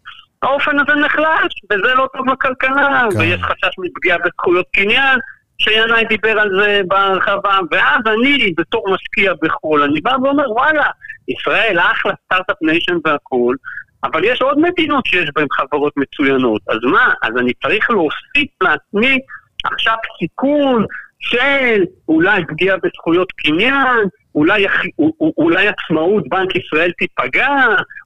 האופן 0.41 0.80
הזה 0.80 0.99
נחלש, 0.99 1.54
וזה 1.71 1.93
לא 1.93 2.08
טוב 2.17 2.30
לכלכלה, 2.30 3.08
כן. 3.12 3.19
ויש 3.19 3.41
חשש 3.41 3.75
מפגיעה 3.78 4.17
בזכויות 4.17 4.65
קניין. 4.73 5.19
שינאי 5.57 6.05
דיבר 6.05 6.39
על 6.39 6.49
זה 6.61 6.81
בהרחבה, 6.87 7.59
ואז 7.71 8.01
אני, 8.07 8.53
בתור 8.57 8.85
משקיע 8.93 9.33
בחו"ל, 9.41 9.83
אני 9.83 10.01
בא 10.01 10.15
ואומר, 10.23 10.51
וואלה, 10.51 10.87
ישראל 11.27 11.79
אחלה 11.79 12.13
Start-Up 12.25 12.57
Nation 12.61 12.97
והכול, 13.05 13.55
אבל 14.03 14.23
יש 14.23 14.41
עוד 14.41 14.59
מדינות 14.59 15.05
שיש 15.05 15.29
בהן 15.35 15.47
חברות 15.51 15.93
מצוינות. 15.97 16.61
אז 16.69 16.77
מה? 16.83 17.13
אז 17.23 17.31
אני 17.37 17.53
צריך 17.53 17.89
להוסיף 17.89 18.51
לעצמי 18.61 19.19
עכשיו 19.65 19.95
סיכון 20.19 20.85
של 21.19 21.84
אולי 22.08 22.45
פגיעה 22.45 22.78
בזכויות 22.84 23.32
קניין, 23.32 24.08
אולי, 24.36 24.65
אולי 25.38 25.67
עצמאות 25.67 26.23
בנק 26.30 26.56
ישראל 26.56 26.91
תיפגע, 26.91 27.49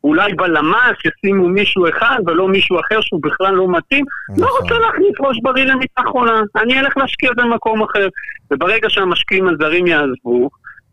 אולי 0.03 0.33
בלמ"ס 0.33 0.97
ישימו 1.05 1.47
מישהו 1.47 1.89
אחד 1.89 2.19
ולא 2.27 2.47
מישהו 2.47 2.79
אחר 2.79 3.01
שהוא 3.01 3.19
בכלל 3.23 3.53
לא 3.53 3.67
מתאים. 3.71 4.05
נכון. 4.29 4.43
לא 4.43 4.57
רוצה 4.61 4.79
להכניס 4.79 5.13
ראש 5.19 5.37
בריא 5.43 5.65
למיטה 5.65 6.01
חולה, 6.07 6.39
אני 6.55 6.79
אלך 6.79 6.97
להשקיע 6.97 7.31
במקום 7.37 7.83
אחר. 7.83 8.07
וברגע 8.51 8.89
שהמשקיעים 8.89 9.47
הזרים 9.47 9.87
יעזבו, 9.87 10.49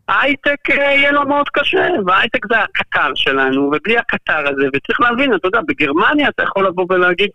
ההייטק 0.07 0.69
יהיה 0.69 1.11
לו 1.11 1.27
מאוד 1.27 1.49
קשה, 1.49 1.87
וההייטק 2.07 2.45
זה 2.51 2.59
הקטר 2.59 3.11
שלנו, 3.15 3.61
ובלי 3.61 3.97
הקטר 3.97 4.39
הזה, 4.39 4.67
וצריך 4.73 5.01
להבין, 5.01 5.33
אתה 5.35 5.47
יודע, 5.47 5.59
בגרמניה 5.67 6.29
אתה 6.29 6.43
יכול 6.43 6.67
לבוא 6.67 6.85
ולהגיד, 6.89 7.29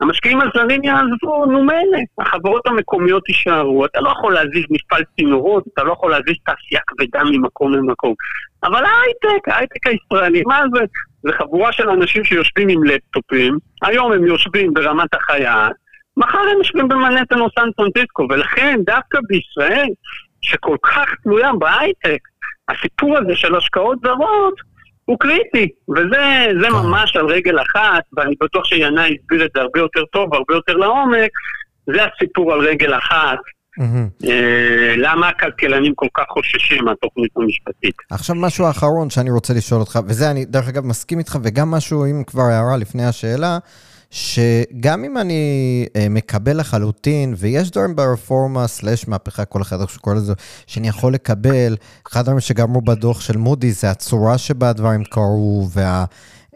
המשקיעים 0.00 0.38
הזרים 0.40 0.84
יעזבו, 0.84 1.46
נו 1.46 1.64
מילא, 1.64 1.98
החברות 2.18 2.66
המקומיות 2.66 3.28
יישארו, 3.28 3.84
אתה 3.84 4.00
לא 4.00 4.10
יכול 4.10 4.34
להזיז 4.34 4.64
מפעל 4.70 5.02
צינורות, 5.16 5.64
אתה 5.74 5.82
לא 5.82 5.92
יכול 5.92 6.10
להזיז 6.10 6.36
תעשייה 6.46 6.80
כבדה 6.86 7.24
ממקום 7.24 7.72
למקום. 7.72 8.14
אבל 8.64 8.84
ההייטק, 8.84 9.48
ההייטק 9.48 9.86
הישראלי, 9.86 10.42
מה 10.46 10.62
זה? 10.74 10.84
זה 11.22 11.32
חבורה 11.32 11.72
של 11.72 11.90
אנשים 11.90 12.24
שיושבים 12.24 12.68
עם 12.68 12.84
לפטופים, 12.84 13.58
היום 13.82 14.12
הם 14.12 14.26
יושבים 14.26 14.74
ברמת 14.74 15.14
החייל, 15.14 15.72
מחר 16.16 16.38
הם 16.38 16.58
יושבים 16.58 16.88
במנהטן 16.88 17.40
או 17.40 17.48
סן 17.58 17.68
פרנסיסקו, 17.76 18.26
ולכן 18.30 18.80
דווקא 18.86 19.18
בישראל, 19.28 19.88
שכל 20.42 20.76
כך 20.82 21.14
תלויה 21.22 21.52
בהייטק, 21.52 22.18
הסיפור 22.68 23.18
הזה 23.18 23.36
של 23.36 23.56
השקעות 23.56 23.98
זרות, 24.04 24.54
הוא 25.08 25.18
קריטי, 25.18 25.68
וזה 25.96 26.66
כן. 26.68 26.72
ממש 26.72 27.16
על 27.16 27.26
רגל 27.26 27.56
אחת, 27.62 28.02
ואני 28.12 28.34
בטוח 28.40 28.64
שינאי 28.64 29.16
הסביר 29.20 29.44
את 29.44 29.50
זה 29.54 29.60
הרבה 29.60 29.80
יותר 29.80 30.04
טוב, 30.12 30.34
הרבה 30.34 30.54
יותר 30.54 30.72
לעומק, 30.72 31.30
זה 31.86 32.00
הסיפור 32.04 32.52
על 32.52 32.60
רגל 32.60 32.98
אחת. 32.98 33.38
אה, 34.28 34.94
למה 34.96 35.28
הכלכלנים 35.28 35.92
כל 35.94 36.06
כך 36.16 36.24
חוששים 36.28 36.84
מהתוכנית 36.84 37.30
המשפטית? 37.36 37.94
עכשיו 38.10 38.36
משהו 38.36 38.70
אחרון 38.70 39.10
שאני 39.10 39.30
רוצה 39.30 39.54
לשאול 39.54 39.80
אותך, 39.80 39.98
וזה 40.08 40.30
אני 40.30 40.44
דרך 40.44 40.68
אגב 40.68 40.86
מסכים 40.86 41.18
איתך, 41.18 41.38
וגם 41.42 41.70
משהו, 41.70 42.04
אם 42.04 42.22
כבר 42.26 42.42
הערה 42.42 42.76
לפני 42.76 43.04
השאלה, 43.04 43.58
שגם 44.10 45.04
אם 45.04 45.18
אני 45.18 45.86
אה, 45.96 46.08
מקבל 46.08 46.60
לחלוטין, 46.60 47.34
ויש 47.36 47.70
דברים 47.70 47.96
ברפורמה, 47.96 48.66
סלאש 48.66 49.08
מהפכה, 49.08 49.44
כל 49.44 49.62
אחד 49.62 49.80
איך 49.80 49.90
שקורא 49.90 50.14
לזה, 50.14 50.32
שאני 50.66 50.88
יכול 50.88 51.14
לקבל, 51.14 51.76
אחד 52.06 52.20
הדברים 52.20 52.40
שגרמו 52.40 52.80
בדוח 52.80 53.20
של 53.20 53.36
מודי 53.36 53.72
זה 53.72 53.90
הצורה 53.90 54.38
שבה 54.38 54.70
הדברים 54.70 55.04
קרו, 55.04 55.68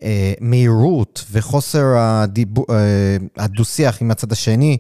והמהירות 0.03 1.25
וחוסר 1.33 1.85
הדיבור, 1.97 2.67
אה, 2.71 3.17
הדו-שיח 3.37 4.03
עם 4.03 4.11
הצד 4.11 4.33
השני. 4.33 4.79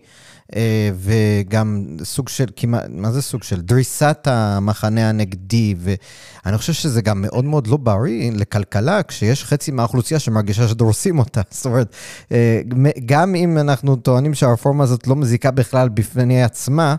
אה, 0.56 0.90
וגם 0.94 1.86
סוג 2.04 2.28
של, 2.28 2.44
כמעט, 2.56 2.84
מה 2.90 3.12
זה 3.12 3.22
סוג 3.22 3.42
של? 3.42 3.60
דריסת 3.60 4.18
המחנה 4.30 5.08
הנגדי, 5.08 5.74
ואני 5.78 6.58
חושב 6.58 6.72
שזה 6.72 7.02
גם 7.02 7.22
מאוד 7.22 7.44
מאוד 7.44 7.66
לא 7.66 7.76
בריא 7.76 8.30
לכלכלה, 8.34 9.02
כשיש 9.02 9.44
חצי 9.44 9.70
מהאוכלוסייה 9.70 10.20
שמרגישה 10.20 10.68
שדורסים 10.68 11.18
אותה. 11.18 11.40
זאת 11.50 11.66
אומרת, 11.66 11.94
אה, 12.32 12.60
גם 13.06 13.34
אם 13.34 13.58
אנחנו 13.58 13.96
טוענים 13.96 14.34
שהרפורמה 14.34 14.84
הזאת 14.84 15.06
לא 15.06 15.16
מזיקה 15.16 15.50
בכלל 15.50 15.88
בפני 15.88 16.42
עצמה, 16.42 16.96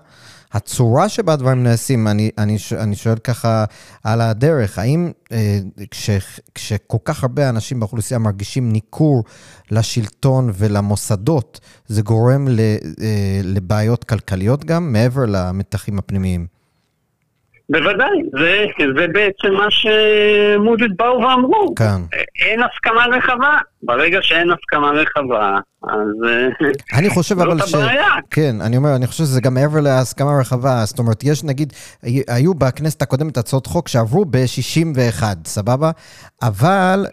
הצורה 0.54 1.10
שבה 1.10 1.34
הדברים 1.34 1.64
נעשים, 1.64 2.08
אני, 2.08 2.32
אני, 2.38 2.58
אני 2.80 2.96
שואל 2.96 3.18
ככה 3.18 3.66
על 4.04 4.22
הדרך, 4.22 4.80
האם 4.80 5.12
אה, 5.32 5.60
כש, 5.92 6.10
כשכל 6.56 6.98
כך 7.06 7.24
הרבה 7.24 7.50
אנשים 7.50 7.80
באוכלוסייה 7.80 8.20
מרגישים 8.20 8.72
ניכור 8.72 9.24
לשלטון 9.72 10.52
ולמוסדות, 10.54 11.60
זה 11.88 12.02
גורם 12.02 12.48
ל, 12.48 12.60
אה, 13.02 13.42
לבעיות 13.44 14.04
כלכליות 14.04 14.66
גם, 14.66 14.94
מעבר 14.94 15.26
למתחים 15.28 16.00
הפנימיים? 16.00 16.53
בוודאי, 17.70 18.18
זה, 18.40 18.66
זה 18.98 19.08
בעצם 19.08 19.54
מה 19.54 19.68
שמודי'ס 19.70 20.88
באו 20.98 21.20
ואמרו. 21.20 21.74
כן. 21.76 22.18
אין 22.40 22.60
הסכמה 22.64 23.06
רחבה. 23.18 23.58
ברגע 23.84 24.20
שאין 24.22 24.52
הסכמה 24.52 24.92
רחבה, 24.92 25.58
אז 25.84 26.32
אני 26.94 27.10
חושב 27.10 27.40
אבל 27.40 27.66
ש... 27.66 27.74
הבעיה. 27.74 28.08
כן, 28.32 28.56
אני 28.62 28.78
אומר, 28.78 28.96
אני 28.96 29.08
חושב 29.08 29.24
שזה 29.24 29.42
גם 29.42 29.54
מעבר 29.54 29.80
להסכמה 29.80 30.40
רחבה. 30.40 30.86
זאת 30.86 31.00
אומרת, 31.00 31.24
יש 31.24 31.44
נגיד, 31.44 31.74
היו 32.28 32.54
בכנסת 32.54 33.02
הקודמת 33.02 33.38
הצעות 33.38 33.66
חוק 33.66 33.88
שעברו 33.88 34.26
ב-61, 34.26 35.24
סבבה? 35.46 35.92
אבל 36.42 37.06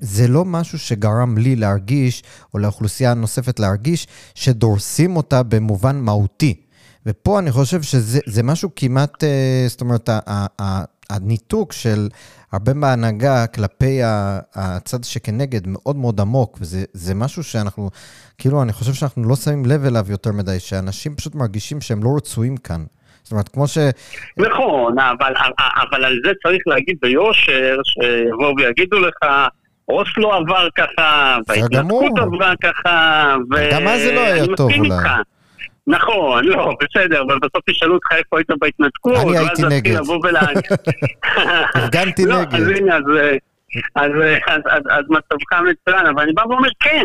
זה 0.00 0.28
לא 0.28 0.44
משהו 0.44 0.78
שגרם 0.78 1.38
לי 1.38 1.56
להרגיש, 1.56 2.22
או 2.54 2.58
לאוכלוסייה 2.58 3.10
הנוספת 3.10 3.60
להרגיש, 3.60 4.06
שדורסים 4.34 5.16
אותה 5.16 5.42
במובן 5.42 5.96
מהותי. 5.96 6.54
ופה 7.06 7.38
אני 7.38 7.52
חושב 7.52 7.82
שזה 7.82 8.42
משהו 8.42 8.70
כמעט, 8.76 9.24
זאת 9.66 9.80
אומרת, 9.80 10.10
הניתוק 11.10 11.72
של 11.72 12.08
הרבה 12.52 12.74
בהנהגה 12.74 13.46
כלפי 13.46 14.00
הצד 14.54 15.04
שכנגד 15.04 15.60
מאוד 15.66 15.96
מאוד 15.96 16.20
עמוק, 16.20 16.58
וזה 16.60 17.14
משהו 17.14 17.44
שאנחנו, 17.44 17.90
כאילו, 18.38 18.62
אני 18.62 18.72
חושב 18.72 18.92
שאנחנו 18.92 19.28
לא 19.28 19.36
שמים 19.36 19.66
לב 19.66 19.84
אליו 19.84 20.06
יותר 20.08 20.32
מדי, 20.32 20.60
שאנשים 20.60 21.14
פשוט 21.14 21.34
מרגישים 21.34 21.80
שהם 21.80 22.04
לא 22.04 22.10
רצויים 22.16 22.56
כאן. 22.56 22.84
זאת 23.22 23.32
אומרת, 23.32 23.48
כמו 23.48 23.66
ש... 23.66 23.78
נכון, 24.36 24.98
אבל, 24.98 25.32
אבל 25.90 26.04
על 26.04 26.14
זה 26.24 26.32
צריך 26.42 26.62
להגיד 26.66 26.96
ביושר, 27.02 27.76
שיבואו 27.84 28.54
ויגידו 28.58 28.98
לך, 28.98 29.16
אוסלו 29.88 30.32
עבר 30.32 30.68
ככה, 30.78 31.36
וההתנתקות 31.48 32.18
עברה 32.18 32.52
ככה, 32.62 33.36
ו... 33.50 33.54
גם 33.72 33.88
אז 33.88 34.00
זה 34.00 34.12
לא 34.12 34.20
היה 34.20 34.44
טוב 34.56 34.70
אולי. 34.78 34.96
נכון, 35.86 36.44
לא, 36.44 36.74
בסדר, 36.82 37.22
אבל 37.22 37.38
בסוף 37.38 37.62
תשאלו 37.70 37.94
אותך 37.94 38.06
איפה 38.12 38.36
היית 38.36 38.50
בהתנתקות. 38.60 39.16
אני 39.16 39.38
הייתי 39.38 39.62
נגד. 39.70 39.96
הפגנתי 41.74 42.26
לא, 42.26 42.40
נגד. 42.40 42.54
אז 42.54 42.68
הנה, 42.76 42.96
אז 44.90 45.04
מצבך 45.08 45.52
מצוין, 45.52 46.06
אבל 46.06 46.22
אני 46.22 46.32
בא 46.32 46.42
ואומר 46.42 46.68
כן. 46.80 47.04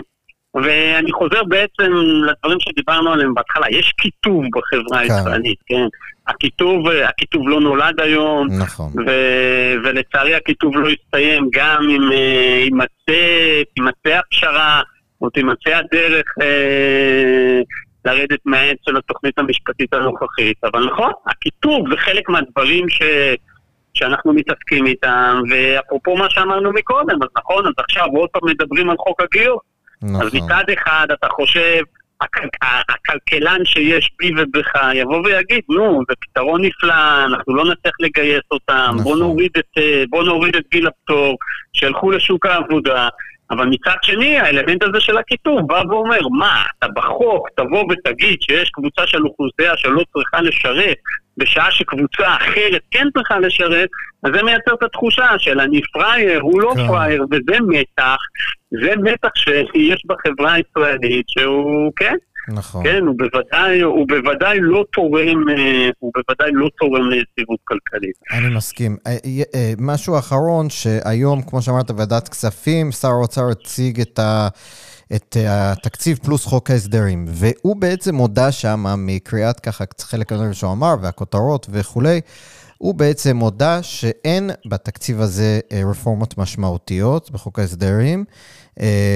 ואני 0.55 1.11
חוזר 1.11 1.43
בעצם 1.43 1.91
לדברים 2.29 2.57
שדיברנו 2.59 3.13
עליהם 3.13 3.33
בהתחלה. 3.33 3.65
יש 3.69 3.93
קיטוב 3.97 4.43
בחברה 4.55 4.99
הישראלית, 4.99 5.59
כן? 5.65 5.85
הקיטוב, 6.27 6.87
הקיטוב 6.89 7.49
לא 7.49 7.61
נולד 7.61 8.01
היום. 8.01 8.47
נכון. 8.59 8.93
ולצערי 9.83 10.35
הקיטוב 10.35 10.77
לא 10.77 10.89
יסתיים 10.89 11.49
גם 11.53 11.83
אם 11.89 12.11
יימצא 13.75 14.19
הפשרה, 14.19 14.81
או 15.21 15.29
תימצא 15.29 15.75
הדרך... 15.75 16.25
לרדת 18.07 18.39
מהעץ 18.45 18.77
של 18.85 18.97
התוכנית 18.97 19.39
המשפטית 19.39 19.93
הנוכחית. 19.93 20.57
אבל 20.63 20.85
נכון, 20.85 21.11
הקיטוב 21.27 21.89
זה 21.89 21.97
חלק 21.97 22.29
מהדברים 22.29 22.89
ש... 22.89 23.01
שאנחנו 23.93 24.33
מתעסקים 24.33 24.85
איתם, 24.85 25.41
ואפרופו 25.49 26.17
מה 26.17 26.29
שאמרנו 26.29 26.73
מקודם, 26.73 27.23
אז 27.23 27.29
נכון, 27.37 27.67
אז 27.67 27.73
עכשיו 27.77 28.05
עוד 28.05 28.29
פעם 28.29 28.49
מדברים 28.49 28.89
על 28.89 28.97
חוק 28.97 29.21
הגיור. 29.21 29.61
נכון. 30.01 30.21
אז 30.21 30.33
מצד 30.33 30.63
אחד 30.73 31.07
אתה 31.13 31.27
חושב, 31.29 31.81
הכלכלן 32.89 33.65
שיש 33.65 34.11
בי 34.19 34.31
ובך 34.37 34.71
יבוא 34.93 35.21
ויגיד, 35.25 35.61
נו, 35.69 36.01
זה 36.09 36.15
פתרון 36.19 36.65
נפלא, 36.65 37.25
אנחנו 37.25 37.55
לא 37.55 37.63
נצליח 37.63 37.93
לגייס 37.99 38.43
אותם, 38.51 38.89
נכון. 38.89 39.03
בוא, 39.03 39.17
נוריד 39.17 39.51
את, 39.57 39.77
בוא 40.09 40.23
נוריד 40.23 40.55
את 40.55 40.63
גיל 40.71 40.87
הפטור, 40.87 41.37
שילכו 41.73 42.11
לשוק 42.11 42.45
העבודה. 42.45 43.07
אבל 43.51 43.65
מצד 43.65 43.95
שני, 44.01 44.39
האלמנט 44.39 44.83
הזה 44.83 44.99
של 44.99 45.17
הקיטוב 45.17 45.67
בא 45.67 45.83
ואומר, 45.89 46.19
מה, 46.39 46.63
אתה 46.79 46.87
בחוק 46.87 47.49
תבוא 47.55 47.85
ותגיד 47.91 48.37
שיש 48.41 48.69
קבוצה 48.69 49.07
של 49.07 49.25
אוכלוסייה 49.25 49.77
שלא 49.77 50.03
צריכה 50.13 50.41
לשרת, 50.41 50.97
בשעה 51.37 51.71
שקבוצה 51.71 52.35
אחרת 52.35 52.81
כן 52.91 53.07
צריכה 53.13 53.39
לשרת, 53.39 53.89
אז 54.23 54.31
זה 54.35 54.43
מייצר 54.43 54.73
את 54.73 54.83
התחושה 54.83 55.29
של 55.37 55.59
אני 55.59 55.81
פראייר, 55.93 56.41
הוא 56.41 56.61
לא 56.61 56.73
כן. 56.75 56.87
פראייר, 56.87 57.23
וזה 57.31 57.57
מתח, 57.67 58.17
זה 58.71 58.93
מתח 59.03 59.29
שיש 59.35 60.03
בחברה 60.05 60.53
הישראלית 60.53 61.25
שהוא, 61.29 61.91
כן, 61.95 62.15
נכון. 62.47 62.83
כן, 62.83 63.01
הוא 63.07 63.15
בוודאי, 63.17 63.81
הוא 63.81 64.07
בוודאי 64.07 64.57
לא 64.61 64.85
תורם, 64.93 65.43
הוא 65.99 66.11
בוודאי 66.15 66.51
לא 66.53 66.69
תורם 66.79 67.09
ליציבות 67.09 67.59
כלכלית. 67.63 68.15
אני 68.31 68.55
מסכים. 68.55 68.97
משהו 69.77 70.17
אחרון, 70.17 70.69
שהיום, 70.69 71.41
כמו 71.41 71.61
שאמרת, 71.61 71.91
ועדת 71.91 72.29
כספים, 72.29 72.91
שר 72.91 73.07
האוצר 73.07 73.49
הציג 73.51 74.01
את 74.01 74.19
ה... 74.19 74.47
את 75.15 75.37
התקציב 75.49 76.19
פלוס 76.23 76.45
חוק 76.45 76.71
ההסדרים, 76.71 77.25
והוא 77.27 77.75
בעצם 77.75 78.15
הודה 78.15 78.51
שם 78.51 78.85
מקריאת 78.97 79.59
ככה 79.59 79.83
חלק 80.01 80.31
מהדברים 80.31 80.53
שהוא 80.53 80.71
אמר, 80.71 80.95
והכותרות 81.01 81.67
וכולי, 81.69 82.21
הוא 82.77 82.95
בעצם 82.95 83.37
הודה 83.37 83.83
שאין 83.83 84.49
בתקציב 84.65 85.21
הזה 85.21 85.59
רפורמות 85.89 86.37
משמעותיות 86.37 87.31
בחוק 87.31 87.59
ההסדרים. 87.59 88.25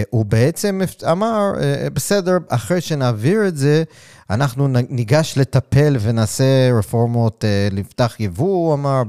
הוא 0.09 0.25
בעצם 0.25 0.81
אמר, 1.11 1.51
בסדר, 1.93 2.37
אחרי 2.47 2.81
שנעביר 2.81 3.47
את 3.47 3.57
זה, 3.57 3.83
אנחנו 4.29 4.67
ניגש 4.67 5.37
לטפל 5.37 5.97
ונעשה 5.99 6.71
רפורמות, 6.77 7.45
לפתח 7.71 8.15
יבוא, 8.19 8.67
הוא 8.67 8.73
אמר, 8.73 9.03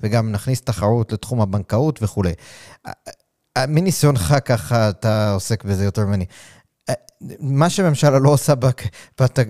וגם 0.00 0.32
נכניס 0.32 0.60
תחרות 0.60 1.12
לתחום 1.12 1.40
הבנקאות 1.40 2.02
וכולי. 2.02 2.32
מניסיונך 3.68 4.34
ככה, 4.44 4.88
אתה 4.88 5.32
עוסק 5.32 5.64
בזה 5.64 5.84
יותר 5.84 6.06
ממני. 6.06 6.24
מה 7.40 7.70
שהממשלה 7.70 8.18
לא 8.24 8.28
עושה 8.28 8.52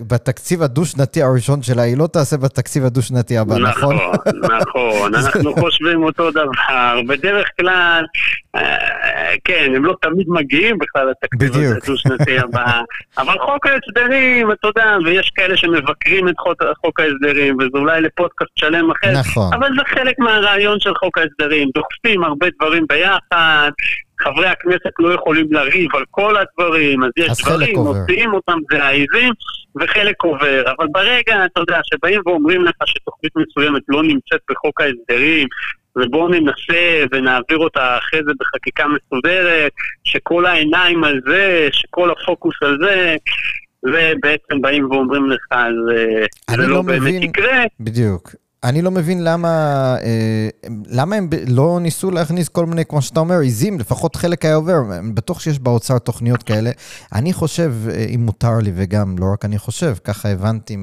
בתקציב 0.07 0.61
הדו-שנתי 0.61 1.23
הראשון 1.23 1.63
שלה, 1.63 1.81
היא 1.81 1.97
לא 1.97 2.07
תעשה 2.07 2.37
בתקציב 2.37 2.85
הדו-שנתי 2.85 3.37
הבא, 3.37 3.57
נכון? 3.57 3.95
נכון, 3.95 4.15
נכון. 4.61 5.15
אנחנו 5.25 5.53
חושבים 5.53 6.03
אותו 6.03 6.31
דבר. 6.31 7.01
בדרך 7.07 7.47
כלל, 7.59 8.03
כן, 9.43 9.71
הם 9.75 9.85
לא 9.85 9.95
תמיד 10.01 10.25
מגיעים 10.29 10.77
בכלל 10.77 11.09
לתקציב 11.09 11.51
הדו-שנתי 11.83 12.39
הבא. 12.43 12.81
אבל 13.17 13.33
חוק 13.39 13.65
ההסדרים, 13.65 14.51
אתה 14.51 14.67
יודע, 14.67 14.97
ויש 15.05 15.31
כאלה 15.35 15.57
שמבקרים 15.57 16.29
את 16.29 16.35
חוק 16.85 16.99
ההסדרים, 16.99 17.57
וזה 17.59 17.77
אולי 17.77 18.01
לפודקאסט 18.01 18.51
שלם 18.55 18.91
אחר. 18.91 19.19
נכון. 19.19 19.53
אבל 19.53 19.69
זה 19.77 19.81
חלק 19.87 20.19
מהרעיון 20.19 20.79
של 20.79 20.95
חוק 20.95 21.17
ההסדרים. 21.17 21.69
דוחפים 21.75 22.23
הרבה 22.23 22.47
דברים 22.59 22.85
ביחד. 22.89 23.71
חברי 24.21 24.47
הכנסת 24.47 24.91
לא 24.99 25.13
יכולים 25.13 25.53
לריב 25.53 25.95
על 25.95 26.03
כל 26.11 26.35
הדברים, 26.37 27.03
אז 27.03 27.09
יש 27.17 27.29
אז 27.29 27.39
דברים, 27.39 27.75
מוציאים 27.75 28.33
אותם, 28.33 28.57
זה 28.71 28.83
העיזים, 28.83 29.33
וחלק 29.75 30.23
עובר. 30.23 30.63
אבל 30.77 30.87
ברגע, 30.91 31.45
אתה 31.45 31.61
יודע, 31.61 31.79
שבאים 31.83 32.21
ואומרים 32.25 32.65
לך 32.65 32.75
שתוכנית 32.85 33.31
מסוימת 33.35 33.81
לא 33.89 34.03
נמצאת 34.03 34.41
בחוק 34.49 34.81
ההסדרים, 34.81 35.47
ובואו 35.95 36.27
ננסה 36.27 37.05
ונעביר 37.11 37.57
אותה 37.57 37.97
אחרי 37.97 38.19
זה 38.25 38.31
בחקיקה 38.39 38.85
מסודרת, 38.87 39.71
שכל 40.03 40.45
העיניים 40.45 41.03
על 41.03 41.21
זה, 41.25 41.69
שכל 41.71 42.11
הפוקוס 42.11 42.55
על 42.61 42.77
זה, 42.81 43.15
ובעצם 43.83 44.61
באים 44.61 44.91
ואומרים 44.91 45.29
לך, 45.29 45.45
אז 45.51 45.73
זה 46.51 46.57
לא, 46.57 46.67
לא 46.67 46.81
באמת 46.81 47.01
מבין, 47.01 47.23
יקרה. 47.23 47.63
בדיוק. 47.79 48.31
אני 48.63 48.81
לא 48.81 48.91
מבין 48.91 49.23
למה, 49.23 49.49
אה, 50.01 50.49
למה 50.87 51.15
הם 51.15 51.29
לא 51.47 51.79
ניסו 51.81 52.11
להכניס 52.11 52.49
כל 52.49 52.65
מיני, 52.65 52.85
כמו 52.85 53.01
שאתה 53.01 53.19
אומר, 53.19 53.39
עיזים, 53.39 53.79
לפחות 53.79 54.15
חלק 54.15 54.45
היה 54.45 54.55
עובר. 54.55 54.77
אני 54.99 55.11
בטוח 55.11 55.39
שיש 55.39 55.59
באוצר 55.59 55.99
תוכניות 55.99 56.43
כאלה. 56.43 56.71
אני 57.13 57.33
חושב, 57.33 57.73
אה, 57.89 58.05
אם 58.15 58.25
מותר 58.25 58.57
לי, 58.57 58.71
וגם, 58.75 59.15
לא 59.17 59.25
רק 59.33 59.45
אני 59.45 59.59
חושב, 59.59 59.95
ככה 60.03 60.29
הבנתי 60.29 60.77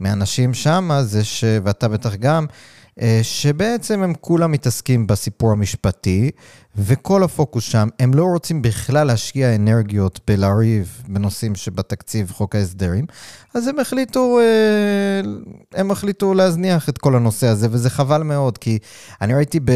מאנשים 0.00 0.54
שם, 0.54 0.90
זה 1.02 1.24
ש... 1.24 1.44
ואתה 1.64 1.88
בטח 1.88 2.14
גם, 2.14 2.46
שבעצם 3.22 4.02
הם 4.02 4.14
כולם 4.20 4.52
מתעסקים 4.52 5.06
בסיפור 5.06 5.52
המשפטי, 5.52 6.30
וכל 6.76 7.22
הפוקוס 7.22 7.64
שם, 7.64 7.88
הם 7.98 8.14
לא 8.14 8.24
רוצים 8.24 8.62
בכלל 8.62 9.06
להשקיע 9.06 9.54
אנרגיות 9.54 10.20
בלריב 10.26 11.02
בנושאים 11.08 11.54
שבתקציב 11.54 12.30
חוק 12.30 12.54
ההסדרים, 12.54 13.06
אז 13.54 13.68
הם 13.68 13.78
החליטו, 13.78 14.38
אה, 14.38 15.30
הם 15.74 15.90
החליטו 15.90 16.34
להזניח 16.34 16.88
את 16.88 16.98
כל 16.98 17.16
הנושא 17.16 17.46
הזה, 17.46 17.68
וזה 17.70 17.90
חבל 17.90 18.22
מאוד, 18.22 18.58
כי 18.58 18.78
אני 19.20 19.34
ראיתי 19.34 19.60
ב... 19.60 19.70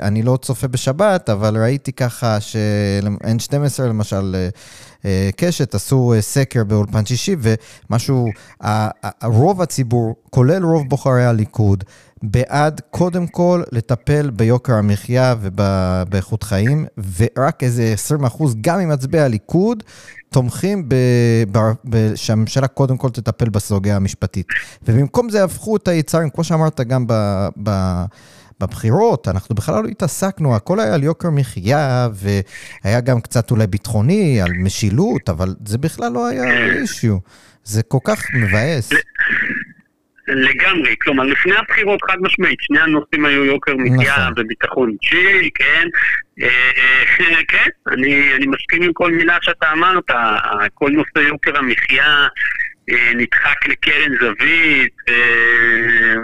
אני 0.00 0.22
לא 0.22 0.38
צופה 0.42 0.68
בשבת, 0.68 1.30
אבל 1.30 1.56
ראיתי 1.62 1.92
ככה 1.92 2.40
ש-N12 2.40 3.82
למשל, 3.82 4.36
אה, 5.04 5.30
קשת, 5.36 5.74
עשו 5.74 6.14
סקר 6.20 6.64
באולפן 6.64 7.06
שישי, 7.06 7.36
ומשהו, 7.90 8.26
רוב 9.24 9.62
הציבור, 9.62 10.14
כולל 10.30 10.64
רוב 10.64 10.88
בוחרי 10.88 11.24
הליכוד, 11.24 11.84
בעד 12.22 12.80
קודם 12.90 13.26
כל 13.26 13.62
לטפל 13.72 14.30
ביוקר 14.30 14.74
המחיה 14.74 15.34
ובאיכות 15.40 16.42
חיים, 16.42 16.86
ורק 17.16 17.62
איזה 17.62 17.94
20% 18.24 18.44
גם 18.60 18.80
עם 18.80 18.88
מצביעי 18.88 19.24
הליכוד 19.24 19.82
תומכים 20.30 20.88
ב, 20.88 20.94
ב, 21.52 21.58
ב, 21.90 22.14
שהממשלה 22.14 22.68
קודם 22.68 22.96
כל 22.96 23.10
תטפל 23.10 23.48
בסוגיה 23.48 23.96
המשפטית. 23.96 24.46
ובמקום 24.82 25.30
זה 25.30 25.44
הפכו 25.44 25.76
את 25.76 25.88
היצרים, 25.88 26.30
כמו 26.30 26.44
שאמרת 26.44 26.80
גם 26.80 27.06
ב... 27.06 27.12
ב 27.62 27.70
בבחירות, 28.60 29.28
אנחנו 29.28 29.54
בכלל 29.54 29.82
לא 29.82 29.88
התעסקנו, 29.88 30.56
הכל 30.56 30.80
היה 30.80 30.94
על 30.94 31.02
יוקר 31.02 31.30
מחיה, 31.30 32.08
והיה 32.12 33.00
גם 33.00 33.20
קצת 33.20 33.50
אולי 33.50 33.66
ביטחוני, 33.66 34.40
על 34.40 34.52
משילות, 34.52 35.28
אבל 35.28 35.54
זה 35.66 35.78
בכלל 35.78 36.12
לא 36.12 36.26
היה 36.26 36.44
אישיו. 36.82 37.16
זה 37.64 37.82
כל 37.82 37.98
כך 38.04 38.22
מבאס. 38.34 38.90
לגמרי, 40.28 40.94
כלומר 41.02 41.24
לפני 41.24 41.56
הבחירות 41.56 42.02
חד 42.02 42.16
משמעית, 42.20 42.58
שני 42.60 42.80
הנושאים 42.80 43.24
היו 43.24 43.44
יוקר 43.44 43.74
מחיה 43.76 44.16
נכון. 44.16 44.32
וביטחון 44.36 44.92
אישי, 45.02 45.50
כן, 45.54 45.88
אה, 46.42 46.48
אה, 47.20 47.44
כן, 47.48 47.70
אני, 47.92 48.34
אני 48.34 48.46
מסכים 48.46 48.82
עם 48.82 48.92
כל 48.92 49.12
מילה 49.12 49.36
שאתה 49.42 49.72
אמרת, 49.72 50.10
כל 50.74 50.90
נושא 50.90 51.28
יוקר 51.28 51.58
המחיה 51.58 52.26
אה, 52.90 53.12
נדחק 53.14 53.68
לקרן 53.68 54.12
זווית, 54.20 54.94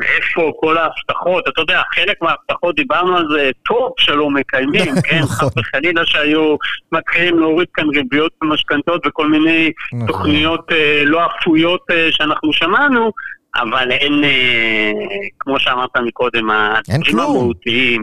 איפה 0.02 0.52
כל 0.60 0.78
ההבטחות, 0.78 1.48
אתה 1.48 1.60
יודע, 1.60 1.82
חלק 1.94 2.16
מההבטחות 2.22 2.76
דיברנו 2.76 3.16
על 3.16 3.26
זה, 3.32 3.50
טוב 3.62 3.92
שלא 3.98 4.30
מקיימים, 4.30 4.94
כן, 5.08 5.18
נכון. 5.18 5.48
חס 5.48 5.56
וחלילה 5.58 6.06
שהיו 6.06 6.56
מתחילים 6.92 7.38
להוריד 7.38 7.68
כאן 7.74 7.88
ריביות 7.88 8.32
ומשכנתות 8.42 9.06
וכל 9.06 9.28
מיני 9.28 9.72
נכון. 9.92 10.06
תוכניות 10.06 10.72
לא 11.04 11.26
אפויות 11.26 11.86
שאנחנו 12.10 12.52
שמענו, 12.52 13.12
אבל 13.56 13.92
אין, 13.92 14.24
אה, 14.24 14.92
כמו 15.38 15.60
שאמרת 15.60 15.96
מקודם, 15.96 16.50
הדברים 16.50 17.20
המהותיים, 17.20 18.02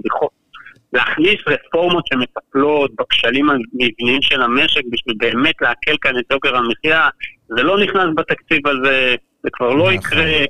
להכניס 0.94 1.36
רפורמות 1.48 2.08
שמטפלות 2.08 2.92
בכשלים 3.00 3.50
המבניים 3.50 4.22
של 4.22 4.42
המשק 4.42 4.82
בשביל 4.92 5.16
באמת 5.18 5.56
להקל 5.62 5.96
כאן 6.02 6.20
את 6.20 6.24
יוקר 6.32 6.56
המחיה, 6.56 7.10
זה 7.48 7.64
לא 7.64 7.80
נכנס 7.80 8.06
בתקציב 8.16 8.68
הזה, 8.68 9.16
זה 9.44 9.50
כבר 9.54 9.70
לא 9.70 9.84
נכון. 9.84 9.94
יקרה. 9.94 10.46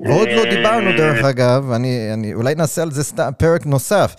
ועוד 0.00 0.28
לא 0.28 0.44
דיברנו 0.50 0.90
דרך 0.96 1.24
אגב, 1.24 1.70
אני, 1.70 2.10
אני, 2.14 2.34
אולי 2.34 2.54
נעשה 2.54 2.82
על 2.82 2.90
זה 2.90 3.04
סתם, 3.04 3.30
פרק 3.38 3.66
נוסף. 3.66 4.14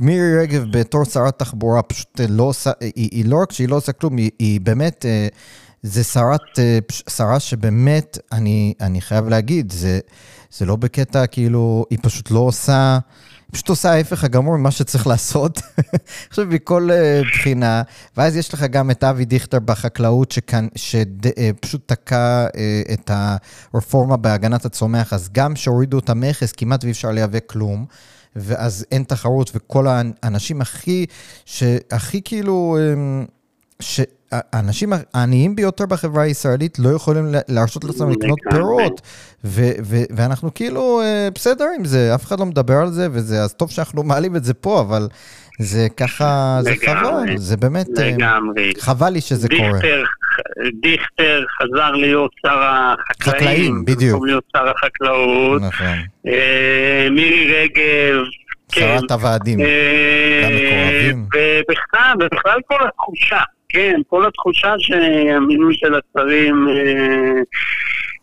מירי 0.00 0.42
רגב 0.42 0.64
בתור 0.78 1.04
שרת 1.04 1.38
תחבורה 1.38 1.82
פשוט 1.82 2.20
לא 2.28 2.42
עושה, 2.42 2.70
היא, 2.80 3.08
היא 3.12 3.24
לא 3.28 3.36
רק 3.42 3.52
שהיא 3.52 3.68
לא 3.68 3.76
עושה 3.76 3.92
כלום, 3.92 4.16
היא, 4.16 4.30
היא 4.38 4.60
באמת... 4.60 5.06
אה, 5.06 5.28
זה 5.82 6.04
שרת, 6.04 6.58
אה, 6.58 6.78
שרה 7.08 7.40
שבאמת, 7.40 8.18
אני, 8.32 8.74
אני 8.80 9.00
חייב 9.00 9.28
להגיד, 9.28 9.72
זה, 9.72 10.00
זה 10.50 10.66
לא 10.66 10.76
בקטע 10.76 11.26
כאילו, 11.26 11.84
היא 11.90 11.98
פשוט 12.02 12.30
לא 12.30 12.38
עושה, 12.38 12.98
היא 13.38 13.52
פשוט 13.52 13.68
עושה 13.68 13.92
ההפך 13.92 14.24
הגמור 14.24 14.56
ממה 14.56 14.70
שצריך 14.70 15.06
לעשות. 15.12 15.60
עכשיו, 16.28 16.46
מכל 16.46 16.90
uh, 16.90 17.26
בחינה, 17.28 17.82
ואז 18.16 18.36
יש 18.36 18.54
לך 18.54 18.62
גם 18.62 18.90
את 18.90 19.04
אבי 19.04 19.24
דיכטר 19.24 19.58
בחקלאות, 19.58 20.34
שפשוט 20.76 21.92
אה, 21.92 21.96
תקע 21.96 22.46
את 22.92 23.10
הרפורמה 23.74 24.16
בהגנת 24.16 24.64
הצומח, 24.64 25.12
אז 25.12 25.28
גם 25.32 25.56
שהורידו 25.56 25.98
את 25.98 26.10
המכס, 26.10 26.52
כמעט 26.52 26.84
ואי 26.84 26.92
אפשר 26.92 27.10
לייבא 27.10 27.38
כלום. 27.46 27.86
ואז 28.36 28.86
אין 28.92 29.02
תחרות, 29.02 29.50
וכל 29.54 29.86
האנשים 30.22 30.60
הכי, 30.60 31.06
שהכי 31.44 32.20
כאילו, 32.24 32.78
ש, 33.80 34.00
האנשים 34.32 34.92
העניים 35.14 35.56
ביותר 35.56 35.86
בחברה 35.86 36.22
הישראלית 36.22 36.78
לא 36.78 36.88
יכולים 36.88 37.26
להרשות 37.48 37.84
לעצמם 37.84 38.10
לקנות 38.10 38.38
פירות, 38.50 39.00
ואנחנו 40.16 40.54
כאילו 40.54 41.00
אה, 41.00 41.28
בסדר 41.34 41.66
עם 41.78 41.84
זה, 41.84 42.14
אף 42.14 42.24
אחד 42.24 42.40
לא 42.40 42.46
מדבר 42.46 42.74
על 42.74 42.90
זה, 42.90 43.08
וזה, 43.12 43.42
אז 43.42 43.54
טוב 43.54 43.70
שאנחנו 43.70 44.02
מעלים 44.02 44.36
את 44.36 44.44
זה 44.44 44.54
פה, 44.54 44.80
אבל 44.80 45.08
זה 45.58 45.86
ככה, 45.96 46.58
זה 46.62 46.74
חבל, 46.86 47.36
זה 47.36 47.56
באמת, 47.56 47.86
אה, 47.98 48.10
לגמרי. 48.10 48.72
חבל 48.80 49.08
לי 49.08 49.20
שזה 49.20 49.48
דיכטר, 49.48 49.66
קורה. 49.66 49.80
דיכטר 50.82 51.44
חזר 51.62 51.90
להיות 51.90 52.30
שר 52.46 52.58
החקלאים, 52.62 53.36
חקלאים, 53.36 53.84
בדיוק. 53.84 54.12
במקום 54.12 54.26
להיות 54.26 54.44
שר 54.56 54.68
החקלאות. 54.68 55.62
נכון. 55.62 55.96
אה, 56.26 57.08
מירי 57.10 57.54
רגב, 57.54 58.22
שרת 58.72 59.00
כן. 59.08 59.14
הוועדים, 59.14 59.58
גם 59.58 60.50
מקורבים. 60.54 61.26
ובכלל, 61.34 62.14
ובכלל 62.20 62.58
כל 62.66 62.88
התחושה. 62.88 63.42
כן, 63.68 64.00
כל 64.06 64.26
התחושה 64.26 64.74
שהמינוי 64.78 65.74
של 65.76 65.94
השרים 65.94 66.68
אה, 66.68 67.42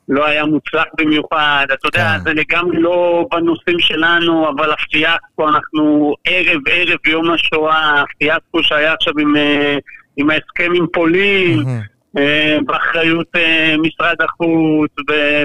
לא 0.10 0.26
היה 0.26 0.46
מוצלח 0.46 0.86
במיוחד. 0.98 1.66
אתה 1.74 1.88
יודע, 1.88 2.16
כן. 2.18 2.24
זה 2.24 2.34
לגמרי 2.34 2.78
לא 2.78 3.28
בנושאים 3.32 3.80
שלנו, 3.80 4.50
אבל 4.50 4.72
הפיאסקו, 4.72 5.50
אנחנו 5.50 6.16
ערב 6.26 6.62
ערב 6.68 7.00
יום 7.08 7.32
השואה, 7.32 8.02
הפיאסקו 8.02 8.64
שהיה 8.64 8.94
עכשיו 8.94 9.14
עם, 9.20 9.36
אה, 9.36 9.78
עם 10.18 10.30
ההסכם 10.30 10.72
עם 10.76 10.88
פולין. 10.94 11.64
אה, 12.18 12.58
באחריות 12.66 13.28
אה, 13.36 13.76
משרד 13.78 14.16
החוץ 14.22 14.92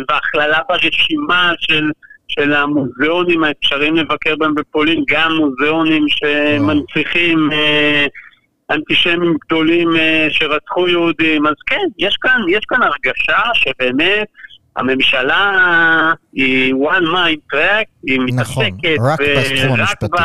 והכללה 0.09 0.59
ברשימה 0.69 1.53
של, 1.59 1.91
של 2.29 2.53
המוזיאונים 2.53 3.45
האפשריים 3.45 3.97
לבקר 3.97 4.37
בהם 4.37 4.55
בפולין, 4.55 5.05
גם 5.09 5.33
מוזיאונים 5.33 6.07
שמנציחים 6.09 7.51
אנטישמים 8.71 9.37
גדולים 9.47 9.97
אה, 9.97 10.27
שרצחו 10.31 10.89
יהודים, 10.89 11.47
אז 11.47 11.55
כן, 11.67 11.87
יש 11.99 12.17
כאן, 12.21 12.41
יש 12.49 12.65
כאן 12.69 12.83
הרגשה 12.83 13.41
שבאמת 13.55 14.29
הממשלה 14.77 16.13
היא 16.33 16.75
one 16.75 17.15
mind 17.15 17.55
track, 17.55 17.87
היא 18.07 18.19
נכון, 18.35 18.65
מתעסקת 18.67 18.97
רק 19.01 19.21
בתחום 19.21 19.81
המשפטי. 19.81 20.07
ב... 20.07 20.21